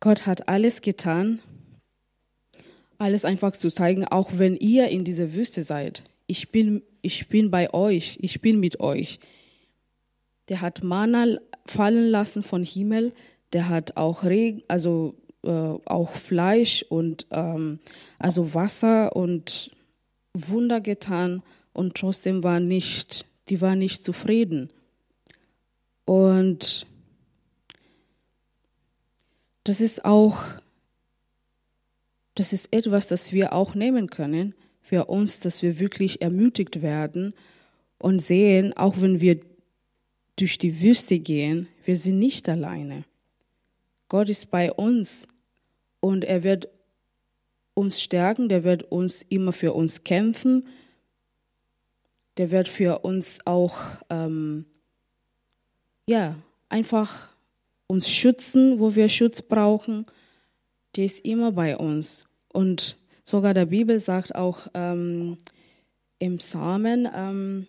Gott 0.00 0.26
hat 0.26 0.48
alles 0.48 0.82
getan, 0.82 1.40
alles 2.98 3.24
einfach 3.24 3.52
zu 3.52 3.68
zeigen, 3.68 4.04
auch 4.04 4.30
wenn 4.34 4.56
ihr 4.56 4.88
in 4.88 5.04
dieser 5.04 5.34
Wüste 5.34 5.62
seid. 5.62 6.04
Ich 6.26 6.50
bin, 6.50 6.82
ich 7.02 7.28
bin 7.28 7.50
bei 7.50 7.72
euch, 7.72 8.18
ich 8.20 8.40
bin 8.40 8.60
mit 8.60 8.80
euch. 8.80 9.18
Der 10.48 10.60
hat 10.60 10.82
Mana 10.82 11.38
fallen 11.66 12.08
lassen 12.10 12.42
von 12.42 12.62
Himmel, 12.62 13.12
der 13.52 13.68
hat 13.68 13.96
auch 13.96 14.24
Regen, 14.24 14.62
also 14.68 15.14
äh, 15.42 15.50
auch 15.50 16.12
Fleisch 16.12 16.84
und 16.88 17.26
ähm, 17.30 17.80
also 18.18 18.54
Wasser 18.54 19.16
und 19.16 19.70
Wunder 20.34 20.80
getan 20.80 21.42
und 21.72 21.94
trotzdem 21.96 22.42
war 22.42 22.60
nicht, 22.60 23.26
die 23.48 23.60
war 23.60 23.76
nicht 23.76 24.04
zufrieden. 24.04 24.70
Und 26.04 26.86
das 29.64 29.80
ist 29.80 30.04
auch, 30.04 30.38
das 32.34 32.52
ist 32.52 32.72
etwas, 32.72 33.06
das 33.06 33.32
wir 33.32 33.52
auch 33.52 33.74
nehmen 33.74 34.08
können 34.08 34.54
für 34.80 35.06
uns, 35.06 35.40
dass 35.40 35.62
wir 35.62 35.78
wirklich 35.78 36.22
ermutigt 36.22 36.80
werden 36.80 37.34
und 37.98 38.20
sehen, 38.20 38.74
auch 38.74 39.00
wenn 39.00 39.20
wir 39.20 39.40
durch 40.36 40.56
die 40.56 40.80
Wüste 40.80 41.18
gehen, 41.18 41.68
wir 41.84 41.96
sind 41.96 42.18
nicht 42.18 42.48
alleine. 42.48 43.04
Gott 44.08 44.28
ist 44.28 44.50
bei 44.50 44.72
uns 44.72 45.28
und 46.00 46.24
er 46.24 46.42
wird 46.42 46.68
uns 47.74 48.00
stärken, 48.00 48.48
der 48.48 48.64
wird 48.64 48.84
uns 48.84 49.22
immer 49.28 49.52
für 49.52 49.74
uns 49.74 50.04
kämpfen, 50.04 50.66
der 52.38 52.50
wird 52.50 52.68
für 52.68 53.00
uns 53.00 53.40
auch 53.44 53.76
ähm, 54.08 54.64
ja 56.06 56.36
einfach 56.68 57.28
uns 57.86 58.08
schützen, 58.10 58.78
wo 58.78 58.94
wir 58.94 59.08
Schutz 59.08 59.42
brauchen, 59.42 60.06
die 60.94 61.04
ist 61.04 61.24
immer 61.24 61.52
bei 61.52 61.76
uns. 61.76 62.26
Und 62.52 62.96
sogar 63.24 63.54
der 63.54 63.66
Bibel 63.66 63.98
sagt 63.98 64.34
auch 64.34 64.68
ähm, 64.74 65.36
im 66.18 66.38
Psalmen 66.38 67.08
ähm, 67.12 67.66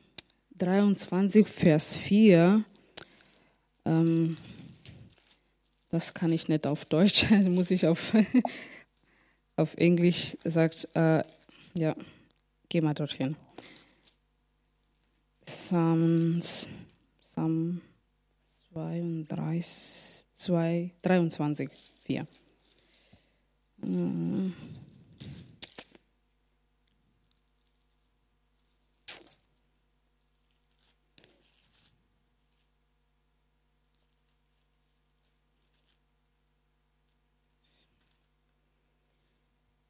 23, 0.58 1.48
Vers 1.48 1.98
4, 1.98 2.64
ähm, 3.86 4.38
das 5.90 6.14
kann 6.14 6.32
ich 6.32 6.48
nicht 6.48 6.68
auf 6.68 6.86
Deutsch, 6.86 7.30
muss 7.50 7.72
ich 7.72 7.88
auf, 7.88 8.14
auf 9.56 9.74
Englisch, 9.76 10.36
sagt, 10.44 10.88
äh, 10.94 11.24
ja, 11.74 11.96
geh 12.68 12.82
mal 12.82 12.94
dorthin. 12.94 13.36
Psalms, 15.50 16.70
Psalm 17.24 17.82
32, 18.72 20.26
2, 20.36 20.92
23, 21.02 21.70
4. 22.04 22.28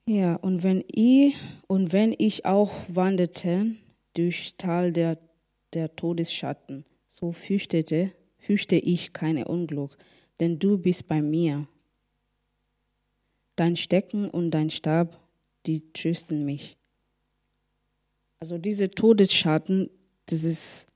Ja, 0.06 0.36
und 0.38 0.64
wenn 0.64 0.86
ich 0.88 1.36
und 1.68 1.92
wenn 1.92 2.16
ich 2.18 2.46
auch 2.46 2.72
wanderte 2.88 3.76
durch 4.14 4.56
Tal 4.58 4.94
der, 4.94 5.18
der 5.74 5.96
Todesschatten, 5.96 6.86
so 7.08 7.32
fürchtete 7.32 8.12
fürchte 8.38 8.76
ich 8.76 9.14
keine 9.14 9.46
Unglück, 9.46 9.98
denn 10.40 10.60
du 10.60 10.78
bist 10.78 11.08
bei 11.08 11.22
mir. 11.22 11.68
Dein 13.56 13.76
Stecken 13.76 14.30
und 14.30 14.52
dein 14.52 14.70
Stab, 14.70 15.20
die 15.66 15.92
trösten 15.92 16.46
mich. 16.46 16.78
Also 18.40 18.58
diese 18.58 18.90
Todesschatten, 18.90 19.90
das 20.28 20.44
ist 20.44 20.88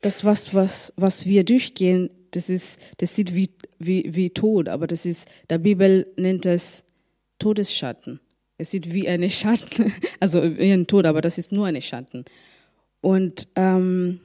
das, 0.00 0.24
was, 0.24 0.52
was, 0.52 0.92
was 0.96 1.24
wir 1.24 1.44
durchgehen, 1.44 2.10
das 2.32 2.50
ist, 2.50 2.78
das 2.98 3.14
sieht 3.14 3.34
wie, 3.34 3.50
wie, 3.78 4.14
wie 4.14 4.30
Tod, 4.30 4.68
aber 4.68 4.86
das 4.86 5.06
ist, 5.06 5.28
der 5.48 5.58
Bibel 5.58 6.12
nennt 6.16 6.46
es 6.46 6.84
Todesschatten. 7.38 8.20
Es 8.56 8.70
sieht 8.70 8.92
wie 8.92 9.08
eine 9.08 9.30
Schatten, 9.30 9.92
also 10.20 10.42
wie 10.42 10.72
ein 10.72 10.86
Tod, 10.86 11.06
aber 11.06 11.20
das 11.20 11.38
ist 11.38 11.52
nur 11.52 11.66
eine 11.66 11.82
Schatten. 11.82 12.24
Und 13.00 13.48
ähm, 13.56 14.20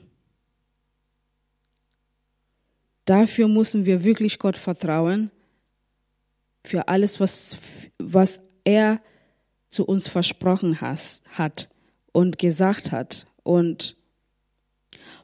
dafür 3.06 3.48
müssen 3.48 3.86
wir 3.86 4.04
wirklich 4.04 4.40
Gott 4.40 4.58
vertrauen, 4.58 5.32
für 6.64 6.88
alles, 6.88 7.20
was, 7.20 7.58
was 7.98 8.42
er 8.64 9.02
zu 9.70 9.86
uns 9.86 10.08
versprochen 10.08 10.82
has, 10.82 11.24
hat 11.32 11.70
und 12.12 12.38
gesagt 12.38 12.92
hat. 12.92 13.28
Und 13.44 13.96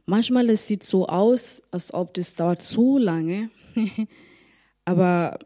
manchmal 0.05 0.49
es 0.49 0.67
sieht 0.67 0.83
so 0.83 1.07
aus, 1.07 1.61
als 1.71 1.93
ob 1.93 2.13
das 2.13 2.35
dauert 2.35 2.61
zu 2.61 2.97
lange, 2.97 3.49
aber 4.85 5.39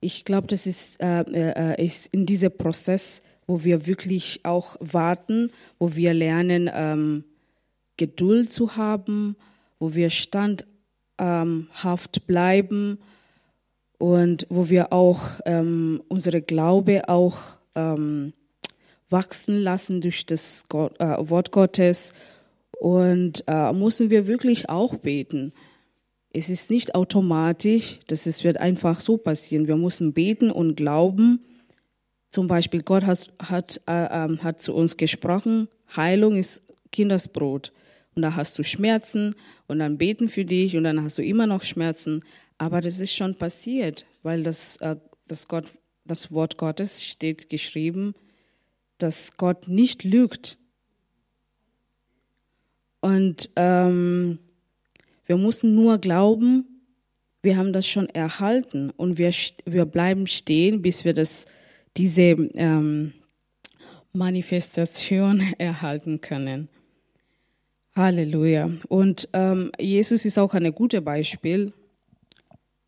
ich 0.00 0.24
glaube, 0.24 0.46
das 0.46 0.66
ist, 0.66 1.00
äh, 1.00 1.22
äh, 1.22 1.84
ist 1.84 2.06
in 2.12 2.26
diesem 2.26 2.52
Prozess, 2.56 3.22
wo 3.46 3.64
wir 3.64 3.86
wirklich 3.86 4.40
auch 4.44 4.76
warten, 4.80 5.50
wo 5.78 5.94
wir 5.94 6.14
lernen, 6.14 6.70
ähm, 6.72 7.24
Geduld 7.96 8.52
zu 8.52 8.76
haben, 8.76 9.36
wo 9.78 9.94
wir 9.94 10.10
standhaft 10.10 10.66
bleiben 12.26 12.98
und 13.98 14.46
wo 14.50 14.68
wir 14.68 14.92
auch 14.92 15.22
ähm, 15.44 16.02
unsere 16.08 16.42
Glaube 16.42 17.08
auch 17.08 17.38
ähm, 17.74 18.32
wachsen 19.08 19.54
lassen 19.54 20.00
durch 20.00 20.26
das 20.26 20.64
Gott, 20.68 21.00
äh, 21.00 21.16
Wort 21.30 21.52
Gottes 21.52 22.12
und 22.78 23.44
äh, 23.46 23.72
müssen 23.72 24.10
wir 24.10 24.26
wirklich 24.26 24.68
auch 24.68 24.96
beten. 24.96 25.52
Es 26.36 26.50
ist 26.50 26.68
nicht 26.68 26.94
automatisch, 26.94 27.98
dass 28.08 28.26
es 28.26 28.44
wird 28.44 28.58
einfach 28.58 29.00
so 29.00 29.16
passieren. 29.16 29.68
Wir 29.68 29.76
müssen 29.76 30.12
beten 30.12 30.50
und 30.50 30.76
glauben. 30.76 31.42
Zum 32.28 32.46
Beispiel 32.46 32.82
Gott 32.82 33.04
hat, 33.06 33.32
hat, 33.42 33.80
äh, 33.88 34.04
äh, 34.04 34.36
hat 34.40 34.60
zu 34.60 34.74
uns 34.74 34.98
gesprochen, 34.98 35.68
Heilung 35.96 36.36
ist 36.36 36.62
Kindersbrot. 36.92 37.72
Und 38.14 38.20
da 38.20 38.36
hast 38.36 38.58
du 38.58 38.64
Schmerzen 38.64 39.34
und 39.66 39.78
dann 39.78 39.96
beten 39.96 40.28
für 40.28 40.44
dich 40.44 40.76
und 40.76 40.84
dann 40.84 41.02
hast 41.02 41.16
du 41.16 41.22
immer 41.22 41.46
noch 41.46 41.62
Schmerzen. 41.62 42.22
Aber 42.58 42.82
das 42.82 43.00
ist 43.00 43.14
schon 43.14 43.34
passiert, 43.34 44.04
weil 44.22 44.42
das, 44.42 44.76
äh, 44.82 44.96
das, 45.28 45.48
Gott, 45.48 45.64
das 46.04 46.30
Wort 46.32 46.58
Gottes 46.58 47.02
steht 47.02 47.48
geschrieben, 47.48 48.12
dass 48.98 49.38
Gott 49.38 49.68
nicht 49.68 50.04
lügt. 50.04 50.58
Und 53.00 53.48
ähm, 53.56 54.38
wir 55.26 55.36
müssen 55.36 55.74
nur 55.74 55.98
glauben, 55.98 56.64
wir 57.42 57.56
haben 57.56 57.72
das 57.72 57.86
schon 57.86 58.08
erhalten 58.08 58.90
und 58.90 59.18
wir, 59.18 59.30
wir 59.64 59.84
bleiben 59.84 60.26
stehen, 60.26 60.82
bis 60.82 61.04
wir 61.04 61.12
das, 61.12 61.46
diese 61.96 62.22
ähm, 62.22 63.12
Manifestation 64.12 65.42
erhalten 65.58 66.20
können. 66.20 66.68
Halleluja. 67.94 68.70
Und 68.88 69.28
ähm, 69.32 69.72
Jesus 69.80 70.24
ist 70.24 70.38
auch 70.38 70.54
ein 70.54 70.74
gutes 70.74 71.02
Beispiel. 71.02 71.72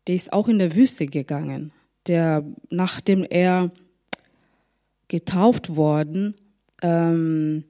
Der 0.07 0.15
ist 0.15 0.31
auch 0.33 0.47
in 0.47 0.59
der 0.59 0.75
Wüste 0.75 1.07
gegangen. 1.07 1.71
Der, 2.07 2.45
nachdem 2.69 3.23
er 3.23 3.71
getauft 5.07 5.75
worden, 5.75 6.35
ähm, 6.81 7.63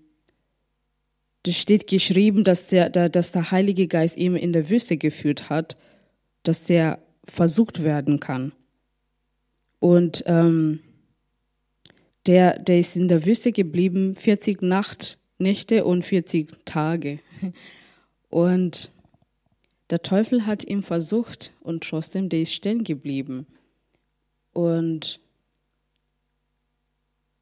das 1.44 1.56
steht 1.56 1.88
geschrieben, 1.88 2.44
dass 2.44 2.68
der, 2.68 2.90
dass 2.90 3.32
der 3.32 3.52
Heilige 3.52 3.88
Geist 3.88 4.18
ihm 4.18 4.36
in 4.36 4.54
der 4.54 4.70
Wüste 4.70 4.98
geführt 4.98 5.50
hat, 5.50 5.78
dass 6.44 6.64
der 6.64 7.00
versucht 7.26 7.84
werden 7.84 8.20
kann. 8.20 8.52
Und 9.80 10.24
ähm, 10.26 10.82
der, 12.26 12.60
der 12.60 12.80
ist 12.80 12.98
in 12.98 13.08
der 13.08 13.26
Wüste 13.26 13.52
geblieben, 13.52 14.16
40 14.16 14.62
Nacht, 14.62 15.18
Nächte 15.38 15.86
und 15.86 16.04
40 16.04 16.66
Tage. 16.66 17.20
Und 18.30 18.92
der 19.90 20.04
Teufel 20.04 20.46
hat 20.46 20.64
ihn 20.64 20.84
versucht 20.84 21.52
und 21.62 21.84
trotzdem, 21.84 22.30
der 22.30 22.42
ist 22.42 22.54
stehen 22.54 22.84
geblieben. 22.84 23.48
Und, 24.54 25.20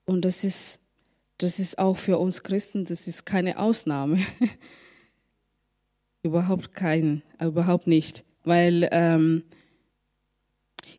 und 0.05 0.23
das 0.23 0.43
ist 0.45 0.79
das 1.37 1.59
ist 1.59 1.77
auch 1.77 1.97
für 1.97 2.17
uns 2.17 2.43
Christen, 2.43 2.85
das 2.85 3.07
ist 3.07 3.25
keine 3.25 3.59
Ausnahme. 3.59 4.19
überhaupt 6.23 6.73
kein, 6.73 7.21
überhaupt 7.41 7.87
nicht. 7.87 8.23
Weil 8.43 8.87
ähm, 8.91 9.43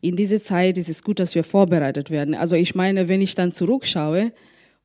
in 0.01 0.15
dieser 0.15 0.41
Zeit 0.41 0.77
ist 0.77 0.89
es 0.89 1.03
gut, 1.03 1.19
dass 1.19 1.35
wir 1.35 1.43
vorbereitet 1.43 2.09
werden. 2.09 2.35
Also 2.35 2.55
ich 2.55 2.75
meine, 2.75 3.07
wenn 3.07 3.21
ich 3.21 3.35
dann 3.35 3.51
zurückschaue, 3.51 4.31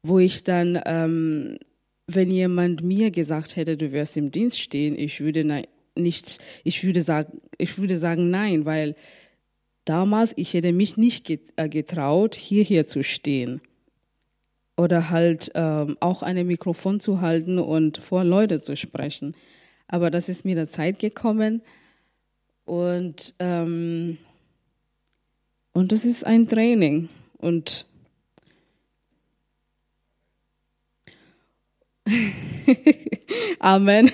wo 0.02 0.18
ich 0.18 0.44
dann, 0.44 0.80
ähm, 0.86 1.58
wenn 2.06 2.30
jemand 2.30 2.82
mir 2.82 3.10
gesagt 3.10 3.56
hätte, 3.56 3.76
du 3.76 3.92
wirst 3.92 4.16
im 4.16 4.30
Dienst 4.30 4.60
stehen, 4.60 4.98
ich 4.98 5.20
würde 5.20 5.64
nicht, 5.96 6.38
ich 6.64 6.84
würde 6.84 7.00
sagen, 7.00 7.40
ich 7.58 7.78
würde 7.78 7.96
sagen 7.96 8.28
nein, 8.30 8.64
weil 8.64 8.96
damals 9.84 10.34
ich 10.36 10.52
hätte 10.52 10.72
mich 10.72 10.96
nicht 10.96 11.30
äh, 11.56 11.68
getraut, 11.68 12.34
hierher 12.34 12.86
zu 12.86 13.02
stehen 13.02 13.60
oder 14.76 15.10
halt 15.10 15.52
ähm, 15.54 15.96
auch 16.00 16.22
ein 16.22 16.46
Mikrofon 16.46 17.00
zu 17.00 17.20
halten 17.20 17.58
und 17.58 17.98
vor 17.98 18.24
Leute 18.24 18.60
zu 18.60 18.76
sprechen. 18.76 19.36
Aber 19.86 20.10
das 20.10 20.28
ist 20.28 20.44
mir 20.44 20.54
der 20.54 20.68
Zeit 20.68 20.98
gekommen 20.98 21.62
und 22.64 23.34
ähm, 23.38 24.18
und 25.72 25.92
das 25.92 26.04
ist 26.04 26.24
ein 26.24 26.48
Training 26.48 27.08
und 27.38 27.86
Amen. 33.58 34.10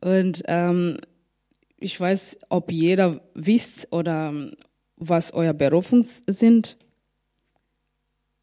und 0.00 0.42
ähm, 0.46 0.96
ich 1.78 1.98
weiß, 1.98 2.38
ob 2.48 2.70
jeder 2.70 3.20
wisst 3.34 3.92
oder 3.92 4.50
was 4.96 5.32
euer 5.32 5.52
Berufung 5.52 6.02
sind. 6.02 6.76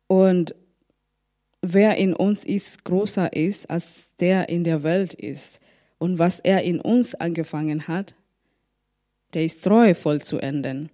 Und 0.09 0.55
wer 1.61 1.97
in 1.97 2.15
uns 2.15 2.43
ist, 2.43 2.83
größer 2.83 3.31
ist, 3.33 3.69
als 3.69 4.05
der 4.19 4.49
in 4.49 4.63
der 4.63 4.81
Welt 4.81 5.13
ist. 5.13 5.59
Und 5.99 6.17
was 6.17 6.39
er 6.39 6.63
in 6.63 6.81
uns 6.81 7.13
angefangen 7.13 7.87
hat, 7.87 8.15
der 9.35 9.45
ist 9.45 9.63
treu 9.63 9.93
voll 9.93 10.19
zu 10.19 10.39
enden. 10.39 10.89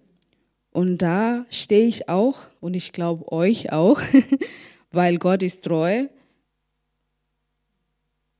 Und 0.70 0.98
da 0.98 1.46
stehe 1.48 1.86
ich 1.86 2.10
auch, 2.10 2.40
und 2.60 2.74
ich 2.74 2.92
glaube 2.92 3.32
euch 3.32 3.72
auch, 3.72 4.02
weil 4.90 5.16
Gott 5.16 5.42
ist 5.42 5.64
treu. 5.64 6.08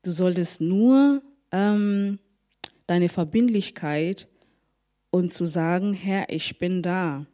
Du 0.02 0.12
solltest 0.12 0.60
nur 0.60 1.22
ähm, 1.52 2.18
deine 2.86 3.08
Verbindlichkeit 3.08 4.28
und 5.10 5.32
zu 5.32 5.46
sagen, 5.46 5.94
Herr, 5.94 6.28
ich 6.28 6.58
bin 6.58 6.82
da 6.82 7.24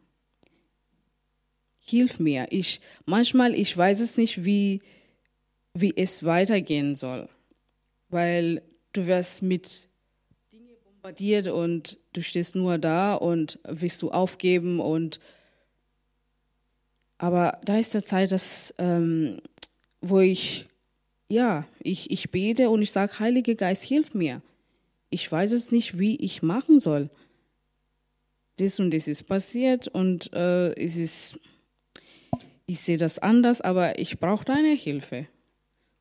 hilf 1.85 2.19
mir. 2.19 2.47
Ich, 2.49 2.81
manchmal, 3.05 3.53
ich 3.53 3.75
weiß 3.75 3.99
es 3.99 4.17
nicht, 4.17 4.45
wie, 4.45 4.81
wie 5.73 5.93
es 5.95 6.23
weitergehen 6.23 6.95
soll, 6.95 7.29
weil 8.09 8.61
du 8.93 9.05
wirst 9.05 9.41
mit 9.41 9.89
Dingen 10.51 10.75
bombardiert 10.83 11.47
und 11.47 11.97
du 12.13 12.21
stehst 12.21 12.55
nur 12.55 12.77
da 12.77 13.15
und 13.15 13.59
willst 13.63 14.01
du 14.01 14.11
aufgeben 14.11 14.79
und 14.79 15.19
aber 17.17 17.59
da 17.63 17.77
ist 17.77 17.93
der 17.93 18.05
Zeit, 18.05 18.33
dass, 18.33 18.73
ähm, 18.79 19.39
wo 20.01 20.19
ich, 20.19 20.67
ja, 21.29 21.65
ich, 21.79 22.11
ich 22.11 22.31
bete 22.31 22.69
und 22.69 22.81
ich 22.81 22.91
sage, 22.91 23.17
Heiliger 23.17 23.55
Geist, 23.55 23.83
hilf 23.83 24.13
mir. 24.13 24.41
Ich 25.09 25.31
weiß 25.31 25.53
es 25.53 25.71
nicht, 25.71 25.97
wie 25.97 26.17
ich 26.17 26.41
machen 26.41 26.81
soll. 26.81 27.09
Das 28.57 28.77
und 28.81 28.93
das 28.93 29.07
ist 29.07 29.23
passiert 29.23 29.87
und 29.87 30.33
äh, 30.33 30.73
es 30.73 30.97
ist 30.97 31.39
ich 32.65 32.79
sehe 32.79 32.97
das 32.97 33.19
anders, 33.19 33.61
aber 33.61 33.99
ich 33.99 34.19
brauche 34.19 34.45
deine 34.45 34.73
Hilfe. 34.73 35.27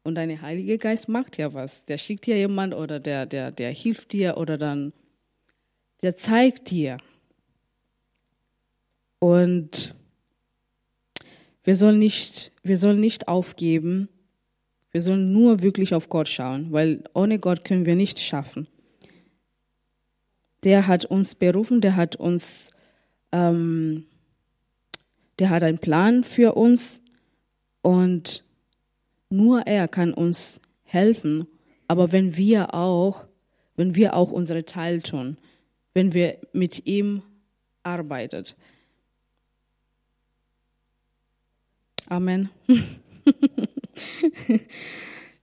Und 0.05 0.17
dein 0.17 0.43
Heilige 0.43 0.79
Geist 0.79 1.09
macht 1.09 1.39
ja 1.39 1.55
was. 1.55 1.85
Der 1.85 1.99
schickt 1.99 2.27
dir 2.27 2.37
jemand 2.37 2.75
oder 2.75 2.99
der, 2.99 3.27
der, 3.27 3.53
der 3.53 3.71
hilft 3.71 4.13
dir 4.13 4.37
oder 4.37 4.59
dann, 4.59 4.93
der 6.03 6.17
zeigt 6.17 6.71
dir. 6.71 6.97
Und 9.21 9.95
wir 11.63 11.77
sollen 11.77 11.99
nicht, 11.99 12.51
wir 12.65 12.77
sollen 12.77 12.99
nicht 12.99 13.29
aufgeben. 13.29 14.09
Wir 14.91 15.01
sollen 15.01 15.33
nur 15.33 15.63
wirklich 15.63 15.95
auf 15.95 16.09
Gott 16.09 16.29
schauen, 16.29 16.73
weil 16.73 17.05
ohne 17.15 17.39
Gott 17.39 17.65
können 17.65 17.87
wir 17.87 17.95
nichts 17.95 18.23
schaffen. 18.23 18.67
Der 20.65 20.87
hat 20.87 21.05
uns 21.05 21.35
berufen, 21.35 21.81
der 21.81 21.97
hat 21.97 22.17
uns 22.17 22.73
ähm, 23.31 24.05
der 25.39 25.51
hat 25.51 25.63
einen 25.63 25.79
Plan 25.79 26.25
für 26.25 26.55
uns 26.55 27.03
und 27.83 28.45
nur 29.31 29.67
er 29.67 29.89
kann 29.89 30.13
uns 30.13 30.61
helfen. 30.85 31.47
Aber 31.89 32.13
wenn 32.13 32.37
wir 32.37 32.75
auch, 32.75 33.27
wenn 33.77 33.95
wir 33.95 34.15
auch 34.15 34.31
unsere 34.31 34.65
Teil 34.65 35.03
tun, 35.03 35.37
wenn 35.95 36.15
wir 36.15 36.39
mit 36.53 36.87
ihm 36.87 37.23
arbeiten. 37.83 38.45
Amen. 42.07 42.51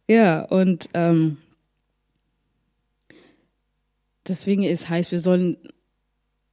ja, 0.07 0.41
und 0.43 0.89
ähm, 0.93 1.37
deswegen 4.27 4.63
ist 4.63 4.89
heißt, 4.89 5.11
wir 5.11 5.19
sollen 5.19 5.57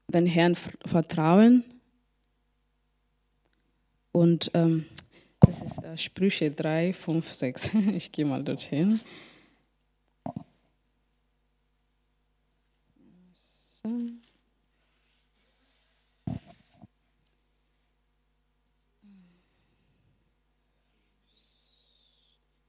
den 0.09 0.27
Herrn 0.27 0.55
vertrauen 0.55 1.65
und 4.17 4.51
ähm, 4.55 4.87
das 5.41 5.61
ist 5.61 5.85
äh, 5.85 5.99
Sprüche 5.99 6.51
3, 6.51 6.95
5, 6.95 7.31
6. 7.31 7.71
Ich 7.95 8.11
gehe 8.13 8.25
mal 8.25 8.43
dorthin. 8.43 8.99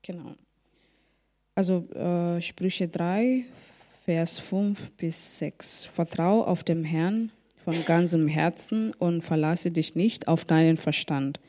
Genau. 0.02 0.36
Also 1.56 1.90
äh, 1.94 2.42
Sprüche 2.42 2.90
3, 2.90 3.46
Vers 4.04 4.40
5 4.40 4.92
bis 4.98 5.40
6. 5.40 5.86
Vertrau 5.86 6.44
auf 6.44 6.66
dem 6.66 6.84
Herrn 6.84 7.32
von 7.68 7.84
ganzem 7.84 8.30
Herzen 8.30 8.94
und 8.94 9.24
verlasse 9.24 9.72
dich 9.72 9.94
nicht 9.94 10.30
auf 10.30 10.46
deinen 10.46 10.78
Verstand. 10.78 11.42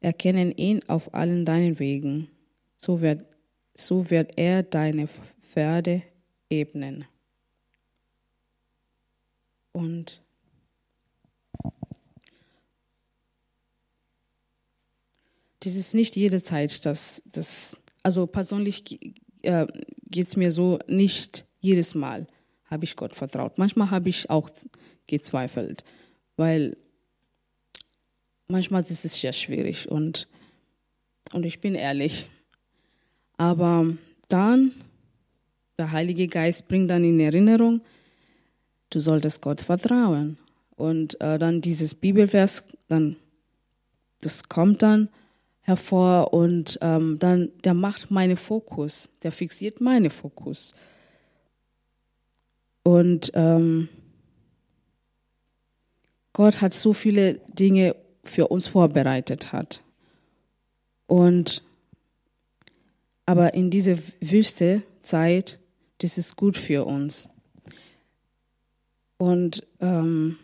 Erkenne 0.00 0.52
ihn 0.54 0.80
auf 0.88 1.14
allen 1.14 1.44
deinen 1.44 1.78
Wegen. 1.78 2.28
So 2.76 3.00
wird, 3.00 3.24
so 3.72 4.10
wird 4.10 4.32
er 4.38 4.64
deine 4.64 5.08
Pferde 5.52 6.02
ebnen. 6.50 7.04
Und 9.70 10.20
das 15.60 15.76
ist 15.76 15.94
nicht 15.94 16.16
jede 16.16 16.42
Zeit, 16.42 16.84
dass 16.86 17.22
das, 17.24 17.80
also 18.02 18.26
persönlich 18.26 19.14
äh, 19.42 19.68
geht 20.10 20.26
es 20.26 20.34
mir 20.34 20.50
so, 20.50 20.80
nicht 20.88 21.46
jedes 21.60 21.94
Mal 21.94 22.26
habe 22.72 22.84
ich 22.84 22.96
Gott 22.96 23.14
vertraut. 23.14 23.58
Manchmal 23.58 23.90
habe 23.90 24.08
ich 24.08 24.30
auch 24.30 24.50
gezweifelt, 25.06 25.84
weil 26.36 26.76
manchmal 28.48 28.82
ist 28.82 29.04
es 29.04 29.20
sehr 29.20 29.32
schwierig 29.32 29.90
und, 29.90 30.28
und 31.32 31.44
ich 31.44 31.60
bin 31.60 31.74
ehrlich. 31.74 32.28
Aber 33.36 33.86
dann, 34.28 34.72
der 35.78 35.92
Heilige 35.92 36.28
Geist 36.28 36.68
bringt 36.68 36.90
dann 36.90 37.04
in 37.04 37.18
Erinnerung, 37.18 37.80
du 38.90 39.00
solltest 39.00 39.42
Gott 39.42 39.60
vertrauen. 39.60 40.38
Und 40.76 41.20
äh, 41.20 41.38
dann 41.38 41.60
dieses 41.60 41.94
Bibelvers, 41.94 42.64
dann, 42.88 43.16
das 44.20 44.48
kommt 44.48 44.82
dann 44.82 45.08
hervor 45.60 46.32
und 46.32 46.78
ähm, 46.82 47.18
dann, 47.18 47.50
der 47.64 47.74
macht 47.74 48.10
meinen 48.10 48.36
Fokus, 48.36 49.08
der 49.22 49.32
fixiert 49.32 49.80
meinen 49.80 50.10
Fokus. 50.10 50.74
Und 52.82 53.30
ähm, 53.34 53.88
Gott 56.32 56.60
hat 56.60 56.74
so 56.74 56.92
viele 56.92 57.40
Dinge 57.48 57.96
für 58.24 58.48
uns 58.48 58.66
vorbereitet 58.66 59.52
hat. 59.52 59.82
Und 61.06 61.62
aber 63.26 63.54
in 63.54 63.70
dieser 63.70 63.96
Wüste 64.20 64.82
Zeit, 65.02 65.58
das 65.98 66.18
ist 66.18 66.36
gut 66.36 66.56
für 66.56 66.84
uns. 66.84 67.28
Und 69.16 69.66
ähm, 69.80 70.38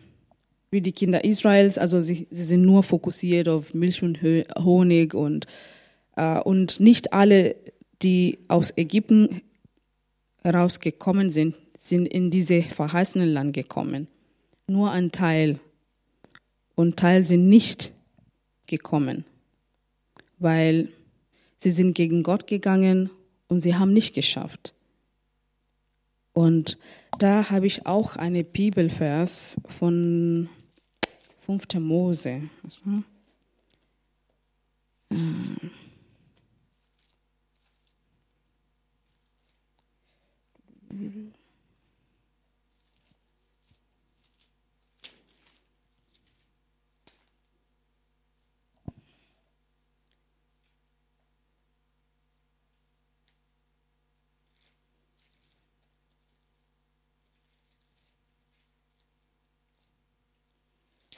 wie 0.71 0.81
die 0.81 0.91
Kinder 0.91 1.23
Israels, 1.23 1.77
also 1.77 1.99
sie, 1.99 2.27
sie, 2.31 2.43
sind 2.43 2.61
nur 2.61 2.83
fokussiert 2.83 3.49
auf 3.49 3.73
Milch 3.73 4.03
und 4.03 4.21
Honig 4.23 5.13
und, 5.13 5.47
äh, 6.15 6.39
und 6.39 6.79
nicht 6.79 7.11
alle, 7.11 7.55
die 8.01 8.39
aus 8.47 8.71
Ägypten 8.77 9.41
herausgekommen 10.43 11.29
sind, 11.29 11.55
sind 11.77 12.07
in 12.07 12.29
diese 12.29 12.61
verheißenen 12.61 13.29
Land 13.29 13.53
gekommen. 13.53 14.07
Nur 14.67 14.91
ein 14.91 15.11
Teil. 15.11 15.59
Und 16.79 16.95
Teil 16.95 17.25
sind 17.25 17.49
nicht 17.49 17.91
gekommen, 18.65 19.25
weil 20.37 20.87
sie 21.57 21.71
sind 21.71 21.93
gegen 21.93 22.23
Gott 22.23 22.47
gegangen 22.47 23.09
und 23.49 23.59
sie 23.59 23.75
haben 23.75 23.91
nicht 23.91 24.15
geschafft. 24.15 24.73
Und 26.31 26.77
da 27.19 27.49
habe 27.49 27.67
ich 27.67 27.85
auch 27.85 28.15
eine 28.15 28.45
Bibelvers 28.45 29.59
von 29.67 30.47
5. 31.47 31.73
Mose. 31.81 32.43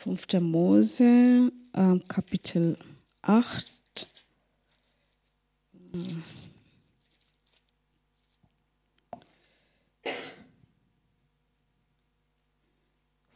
5. 0.04 0.42
Mose, 0.42 1.52
äh, 1.74 2.00
Kapitel 2.08 2.76
8. 3.22 3.68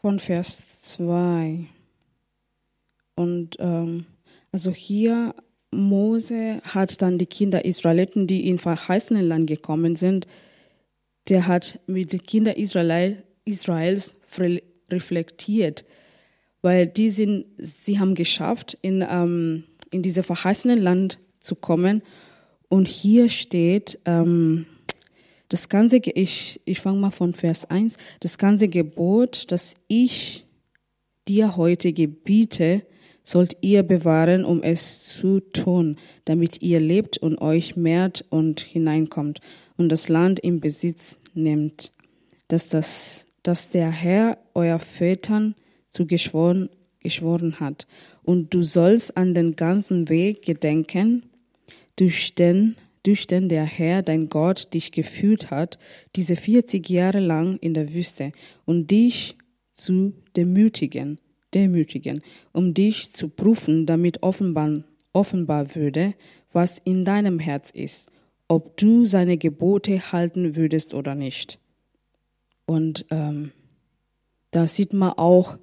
Von 0.02 0.18
Vers 0.18 0.68
2. 0.70 1.68
Und 3.14 3.58
ähm, 3.60 4.08
also 4.52 4.72
hier, 4.72 5.36
Mose 5.70 6.62
hat 6.64 7.04
dann 7.04 7.20
die 7.20 7.28
Kinder 7.28 7.64
Israeliten, 7.64 8.26
die 8.26 8.50
in 8.50 8.58
verheißenen 8.58 9.28
Land 9.28 9.46
gekommen 9.46 9.96
sind, 9.96 10.26
der 11.30 11.46
hat 11.46 11.80
mit 11.86 12.12
den 12.12 12.24
Kindern 12.24 12.56
Israel, 12.56 13.22
Israels 13.44 14.16
reflektiert, 14.90 15.86
weil 16.66 16.88
die 16.88 17.12
sind, 17.12 17.46
sie 17.60 18.00
haben 18.00 18.16
geschafft, 18.16 18.76
in, 18.82 19.06
ähm, 19.08 19.66
in 19.92 20.02
dieses 20.02 20.26
verheißene 20.26 20.74
Land 20.74 21.20
zu 21.40 21.54
kommen. 21.54 22.02
Und 22.70 22.88
hier 22.88 23.30
steht, 23.30 24.00
ähm, 24.06 24.66
das 25.48 25.70
ganze, 25.70 25.98
ich, 25.98 26.60
ich 26.66 26.80
fange 26.80 26.98
mal 26.98 27.12
von 27.12 27.36
Vers 27.36 27.70
1, 27.70 27.98
das 28.20 28.40
ganze 28.40 28.68
Gebot, 28.68 29.52
das 29.52 29.76
ich 29.88 30.48
dir 31.28 31.56
heute 31.56 31.94
gebiete, 31.94 32.82
sollt 33.22 33.58
ihr 33.62 33.84
bewahren, 33.84 34.44
um 34.44 34.64
es 34.64 35.04
zu 35.04 35.42
tun, 35.42 35.98
damit 36.26 36.64
ihr 36.64 36.80
lebt 36.80 37.20
und 37.20 37.38
euch 37.38 37.76
mehrt 37.76 38.26
und 38.32 38.60
hineinkommt 38.60 39.40
und 39.78 39.90
das 39.90 40.10
Land 40.10 40.40
in 40.40 40.62
Besitz 40.62 41.20
nimmt, 41.36 41.92
dass, 42.48 42.70
das, 42.70 43.28
dass 43.44 43.70
der 43.70 43.92
Herr 43.92 44.40
euer 44.56 44.80
Vätern 44.80 45.54
zu 45.96 46.06
geschworen, 46.06 46.70
geschworen 47.00 47.60
hat. 47.60 47.88
Und 48.24 48.54
du 48.54 48.62
sollst 48.62 49.16
an 49.16 49.34
den 49.34 49.56
ganzen 49.56 50.10
Weg 50.10 50.42
gedenken, 50.42 51.24
durch 51.96 52.36
den, 52.36 52.76
durch 53.04 53.28
den 53.28 53.48
der 53.48 53.64
Herr, 53.64 54.02
dein 54.02 54.28
Gott, 54.28 54.74
dich 54.74 54.92
geführt 54.92 55.52
hat, 55.52 55.80
diese 56.18 56.36
40 56.36 56.90
Jahre 56.90 57.22
lang 57.22 57.58
in 57.58 57.74
der 57.74 57.94
Wüste, 57.94 58.34
und 58.66 58.92
dich 58.92 59.38
zu 59.72 60.14
demütigen, 60.36 61.22
demütigen, 61.54 62.22
um 62.52 62.74
dich 62.74 63.14
zu 63.14 63.30
prüfen, 63.30 63.86
damit 63.86 64.22
offenbar, 64.22 64.84
offenbar 65.14 65.76
würde, 65.76 66.14
was 66.52 66.80
in 66.80 67.06
deinem 67.06 67.40
Herz 67.40 67.72
ist, 67.72 68.12
ob 68.50 68.76
du 68.76 69.06
seine 69.06 69.38
Gebote 69.38 70.12
halten 70.12 70.58
würdest 70.58 70.94
oder 70.94 71.16
nicht. 71.16 71.60
Und 72.66 73.06
ähm, 73.12 73.52
da 74.52 74.68
sieht 74.68 74.94
man 74.94 75.12
auch, 75.12 75.58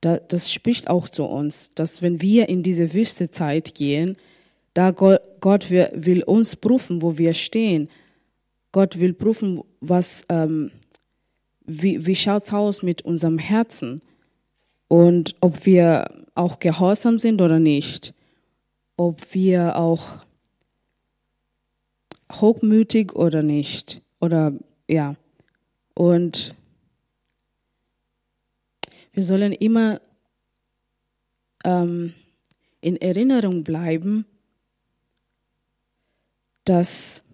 das 0.00 0.52
spricht 0.52 0.88
auch 0.88 1.08
zu 1.08 1.24
uns, 1.24 1.72
dass 1.74 2.02
wenn 2.02 2.20
wir 2.20 2.48
in 2.48 2.62
diese 2.62 2.94
Wüstezeit 2.94 3.74
gehen, 3.74 4.16
da 4.74 4.90
Gott 4.90 5.70
will 5.70 6.22
uns 6.24 6.54
prüfen, 6.56 7.02
wo 7.02 7.18
wir 7.18 7.32
stehen. 7.32 7.88
Gott 8.72 9.00
will 9.00 9.14
prüfen, 9.14 9.62
was, 9.80 10.26
ähm, 10.28 10.70
wie, 11.64 12.04
wie 12.04 12.14
schaut 12.14 12.44
es 12.44 12.52
aus 12.52 12.82
mit 12.82 13.02
unserem 13.02 13.38
Herzen 13.38 14.00
und 14.88 15.34
ob 15.40 15.64
wir 15.64 16.08
auch 16.34 16.58
gehorsam 16.58 17.18
sind 17.18 17.40
oder 17.40 17.58
nicht, 17.58 18.12
ob 18.96 19.34
wir 19.34 19.76
auch 19.76 20.18
hochmütig 22.32 23.14
oder 23.14 23.42
nicht. 23.42 24.02
Oder 24.20 24.52
ja. 24.88 25.16
Und 25.94 26.54
wir 29.16 29.22
sollen 29.22 29.52
immer 29.52 30.02
ähm, 31.64 32.12
in 32.82 32.96
Erinnerung 32.96 33.64
bleiben, 33.64 34.26
dass, 36.64 37.24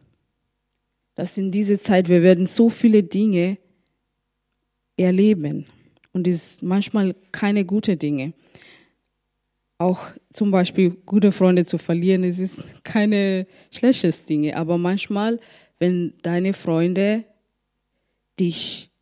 dass 1.17 1.37
in 1.37 1.51
dieser 1.51 1.81
Zeit 1.81 2.09
wir 2.09 2.23
werden 2.23 2.47
so 2.47 2.71
viele 2.71 3.03
Dinge 3.03 3.59
erleben 4.97 5.67
und 6.13 6.29
es 6.29 6.53
ist 6.53 6.63
manchmal 6.63 7.17
keine 7.33 7.65
gute 7.65 7.97
Dinge. 7.97 8.33
Auch 9.79 10.07
zum 10.33 10.53
Beispiel 10.53 10.91
gute 10.91 11.33
Freunde 11.33 11.65
zu 11.65 11.79
verlieren, 11.79 12.23
es 12.23 12.39
ist 12.39 12.85
keine 12.85 13.49
schlechtes 13.73 14.23
Dinge, 14.25 14.57
aber 14.57 14.79
manchmal, 14.79 15.41
wenn 15.81 16.15
deine 16.23 16.53
Freunde 16.53 17.25
dich, 18.39 18.93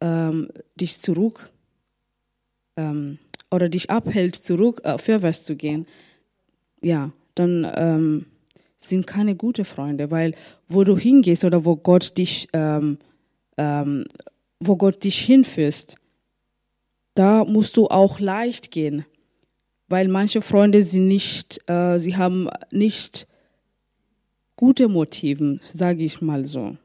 ähm, 0.00 0.48
dich 0.74 0.98
zurück 0.98 1.52
ähm, 2.78 3.18
oder 3.50 3.68
dich 3.68 3.90
abhält, 3.90 4.36
zurück 4.36 4.80
äh, 4.84 4.96
vorwärts 4.96 5.44
zu 5.44 5.56
gehen, 5.56 5.86
ja, 6.80 7.10
dann 7.34 7.70
ähm, 7.74 8.26
sind 8.76 9.06
keine 9.06 9.34
gute 9.34 9.64
Freunde, 9.64 10.10
weil 10.10 10.34
wo 10.68 10.84
du 10.84 10.96
hingehst 10.96 11.44
oder 11.44 11.64
wo 11.64 11.76
Gott 11.76 12.16
dich, 12.16 12.48
ähm, 12.52 12.98
ähm, 13.56 14.04
wo 14.60 14.76
Gott 14.76 15.04
dich 15.04 15.18
hinführst, 15.18 15.96
da 17.14 17.44
musst 17.44 17.76
du 17.76 17.88
auch 17.88 18.20
leicht 18.20 18.70
gehen, 18.70 19.04
weil 19.88 20.06
manche 20.06 20.40
Freunde 20.40 20.82
sind 20.82 21.08
nicht, 21.08 21.60
äh, 21.68 21.98
sie 21.98 22.16
haben 22.16 22.48
nicht 22.70 23.26
gute 24.54 24.88
Motiven, 24.88 25.60
sage 25.64 26.04
ich 26.04 26.20
mal 26.20 26.44
so. 26.44 26.76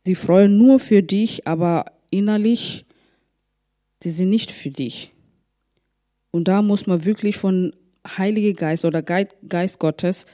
Sie 0.00 0.14
freuen 0.14 0.56
nur 0.56 0.78
für 0.78 1.02
dich, 1.02 1.46
aber 1.48 1.86
innerlich 2.10 2.86
die 4.02 4.10
sind 4.10 4.28
nicht 4.28 4.50
für 4.50 4.70
dich. 4.70 5.12
Und 6.30 6.48
da 6.48 6.62
muss 6.62 6.86
man 6.86 7.04
wirklich 7.04 7.36
von 7.36 7.74
Heilige 8.06 8.52
Geist 8.54 8.84
oder 8.84 9.02
Geist 9.02 9.78
Gottes 9.78 10.26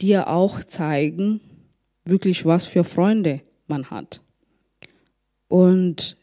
dir 0.00 0.28
auch 0.28 0.62
zeigen, 0.64 1.40
wirklich 2.04 2.44
was 2.44 2.66
für 2.66 2.84
Freunde 2.84 3.40
man 3.66 3.90
hat. 3.90 4.20
Und, 5.48 6.16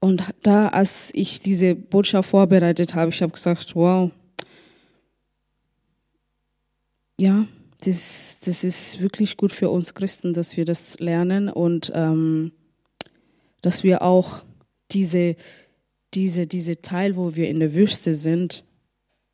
und 0.00 0.22
da, 0.42 0.68
als 0.68 1.10
ich 1.14 1.40
diese 1.40 1.74
Botschaft 1.74 2.30
vorbereitet 2.30 2.94
habe, 2.94 3.10
ich 3.10 3.22
habe 3.22 3.32
gesagt, 3.32 3.74
wow, 3.74 4.10
ja, 7.18 7.46
das, 7.84 8.38
das 8.44 8.64
ist 8.64 9.00
wirklich 9.00 9.36
gut 9.36 9.52
für 9.52 9.70
uns 9.70 9.94
Christen, 9.94 10.34
dass 10.34 10.56
wir 10.56 10.64
das 10.64 10.98
lernen 10.98 11.48
und 11.48 11.90
ähm, 11.94 12.52
dass 13.62 13.82
wir 13.82 14.02
auch 14.02 14.44
diese, 14.90 15.36
diese, 16.14 16.46
diese 16.46 16.82
Teil, 16.82 17.16
wo 17.16 17.34
wir 17.34 17.48
in 17.48 17.60
der 17.60 17.74
Wüste 17.74 18.12
sind, 18.12 18.64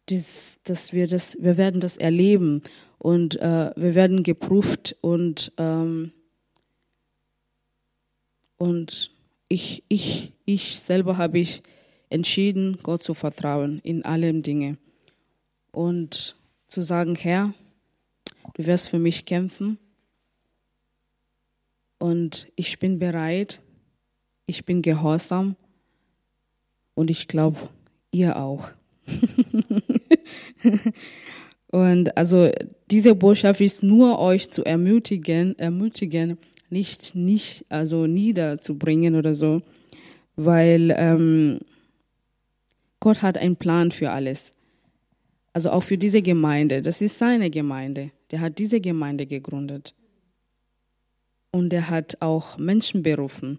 dies, 0.08 0.58
dass 0.64 0.92
wir 0.92 1.06
das, 1.06 1.36
wir 1.40 1.56
werden 1.58 1.80
das 1.80 1.96
erleben 1.96 2.62
und 2.98 3.36
äh, 3.40 3.72
wir 3.74 3.94
werden 3.94 4.22
geprüft 4.22 4.96
und 5.00 5.52
ähm, 5.58 6.12
und 8.58 9.12
ich, 9.48 9.84
ich, 9.88 10.32
ich 10.44 10.80
selber 10.80 11.16
habe 11.16 11.38
ich 11.38 11.62
entschieden, 12.10 12.78
Gott 12.82 13.02
zu 13.02 13.14
vertrauen 13.14 13.80
in 13.82 14.04
allen 14.04 14.42
Dingen 14.42 14.78
und 15.70 16.36
zu 16.66 16.82
sagen, 16.82 17.14
Herr, 17.14 17.54
du 18.54 18.66
wirst 18.66 18.88
für 18.88 18.98
mich 18.98 19.24
kämpfen 19.24 19.78
und 21.98 22.48
ich 22.56 22.78
bin 22.78 22.98
bereit, 22.98 23.62
ich 24.48 24.64
bin 24.64 24.82
gehorsam 24.82 25.54
und 26.94 27.10
ich 27.10 27.28
glaube, 27.28 27.68
ihr 28.10 28.36
auch. 28.36 28.70
und 31.70 32.16
also 32.16 32.50
diese 32.90 33.14
Botschaft 33.14 33.60
ist 33.60 33.82
nur 33.82 34.18
euch 34.18 34.50
zu 34.50 34.64
ermutigen, 34.64 35.56
ermutigen, 35.58 36.38
nicht 36.70 37.14
nicht 37.14 37.66
also 37.68 38.06
niederzubringen 38.06 39.14
oder 39.14 39.34
so, 39.34 39.60
weil 40.36 40.94
ähm, 40.96 41.60
Gott 43.00 43.22
hat 43.22 43.36
einen 43.38 43.56
Plan 43.56 43.90
für 43.90 44.10
alles. 44.10 44.54
Also 45.52 45.70
auch 45.70 45.82
für 45.82 45.98
diese 45.98 46.22
Gemeinde. 46.22 46.82
Das 46.82 47.02
ist 47.02 47.18
seine 47.18 47.50
Gemeinde. 47.50 48.12
Der 48.30 48.40
hat 48.40 48.58
diese 48.58 48.80
Gemeinde 48.80 49.26
gegründet. 49.26 49.94
Und 51.50 51.72
er 51.72 51.90
hat 51.90 52.18
auch 52.20 52.58
Menschen 52.58 53.02
berufen. 53.02 53.58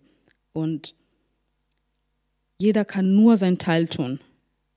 Und 0.53 0.95
jeder 2.57 2.85
kann 2.85 3.15
nur 3.15 3.37
sein 3.37 3.57
Teil 3.57 3.87
tun. 3.87 4.19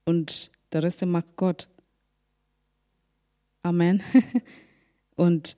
Und 0.04 0.50
der 0.72 0.82
Rest 0.82 1.04
macht 1.04 1.36
Gott. 1.36 1.68
Amen. 3.62 4.02
Und 5.16 5.56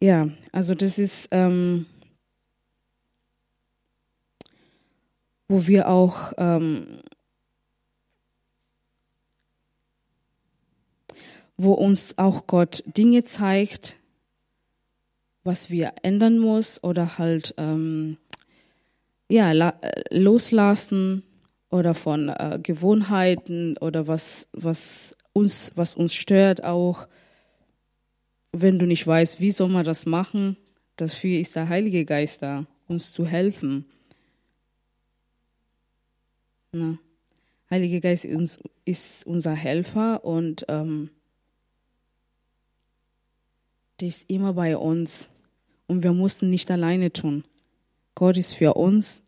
ja, 0.00 0.28
also 0.52 0.74
das 0.74 0.98
ist, 0.98 1.28
ähm, 1.32 1.86
wo 5.48 5.66
wir 5.66 5.88
auch 5.88 6.32
ähm, 6.36 7.00
wo 11.58 11.72
uns 11.72 12.16
auch 12.16 12.46
Gott 12.46 12.84
Dinge 12.86 13.24
zeigt, 13.24 13.96
was 15.48 15.70
wir 15.70 15.94
ändern 16.02 16.38
muss 16.38 16.84
oder 16.84 17.18
halt 17.18 17.54
ähm, 17.56 18.18
ja 19.28 19.72
loslassen 20.10 21.24
oder 21.70 21.94
von 21.94 22.28
äh, 22.28 22.60
Gewohnheiten 22.62 23.76
oder 23.78 24.06
was 24.06 24.48
was 24.52 25.16
uns 25.32 25.72
was 25.74 25.96
uns 25.96 26.14
stört 26.14 26.62
auch 26.62 27.08
wenn 28.52 28.78
du 28.78 28.86
nicht 28.86 29.06
weißt, 29.06 29.40
wie 29.40 29.50
soll 29.50 29.68
man 29.68 29.84
das 29.84 30.06
machen, 30.06 30.56
dafür 30.96 31.38
ist 31.38 31.56
der 31.56 31.68
Heilige 31.68 32.04
Geist 32.04 32.42
da, 32.42 32.66
uns 32.86 33.12
zu 33.12 33.26
helfen. 33.26 33.84
Na, 36.72 36.98
Heilige 37.70 38.00
Geist 38.00 38.24
ist, 38.24 38.60
ist 38.84 39.26
unser 39.26 39.52
Helfer 39.52 40.24
und 40.24 40.64
ähm, 40.68 41.10
der 44.00 44.08
ist 44.08 44.28
immer 44.30 44.54
bei 44.54 44.76
uns 44.76 45.28
und 45.88 46.04
wir 46.04 46.12
mussten 46.12 46.50
nicht 46.50 46.70
alleine 46.70 47.12
tun. 47.12 47.42
Gott 48.14 48.36
ist 48.36 48.54
für 48.54 48.74
uns. 48.74 49.24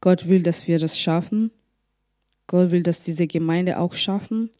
Gott 0.00 0.28
will, 0.28 0.42
dass 0.42 0.68
wir 0.68 0.78
das 0.78 1.00
schaffen. 1.00 1.50
Gott 2.46 2.70
will, 2.70 2.82
dass 2.82 3.00
diese 3.00 3.26
Gemeinde 3.26 3.78
auch 3.78 3.94
schaffen. 3.94 4.50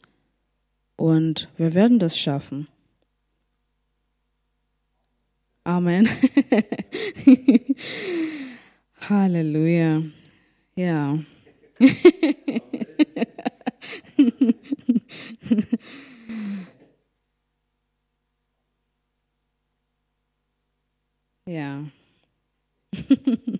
Und 0.97 1.49
wir 1.55 1.73
werden 1.73 1.99
das 1.99 2.19
schaffen. 2.19 2.67
Amen. 5.63 6.09
Halleluja. 9.09 10.01
Ja. 10.75 11.19
ja. 21.47 21.83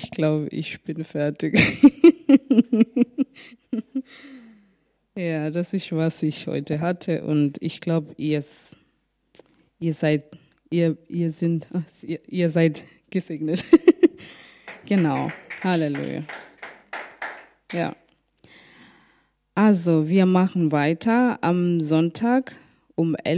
Ich 0.00 0.12
glaube, 0.12 0.46
ich 0.52 0.80
bin 0.82 1.02
fertig. 1.02 1.58
ja, 5.16 5.50
das 5.50 5.74
ist, 5.74 5.90
was 5.90 6.22
ich 6.22 6.46
heute 6.46 6.78
hatte. 6.78 7.24
Und 7.24 7.58
ich 7.60 7.80
glaube, 7.80 8.14
ihr 8.16 8.40
ihr 9.78 9.94
seid, 9.94 10.24
ihr, 10.70 10.96
ihr 11.08 11.30
sind, 11.30 11.68
ihr, 12.02 12.20
ihr 12.28 12.50
seid 12.50 12.84
gesegnet. 13.10 13.64
genau. 14.86 15.30
Halleluja. 15.62 16.22
Ja. 17.72 17.96
Also, 19.54 20.08
wir 20.08 20.26
machen 20.26 20.70
weiter 20.70 21.38
am 21.42 21.80
Sonntag 21.80 22.54
um 22.94 23.16
11 23.16 23.36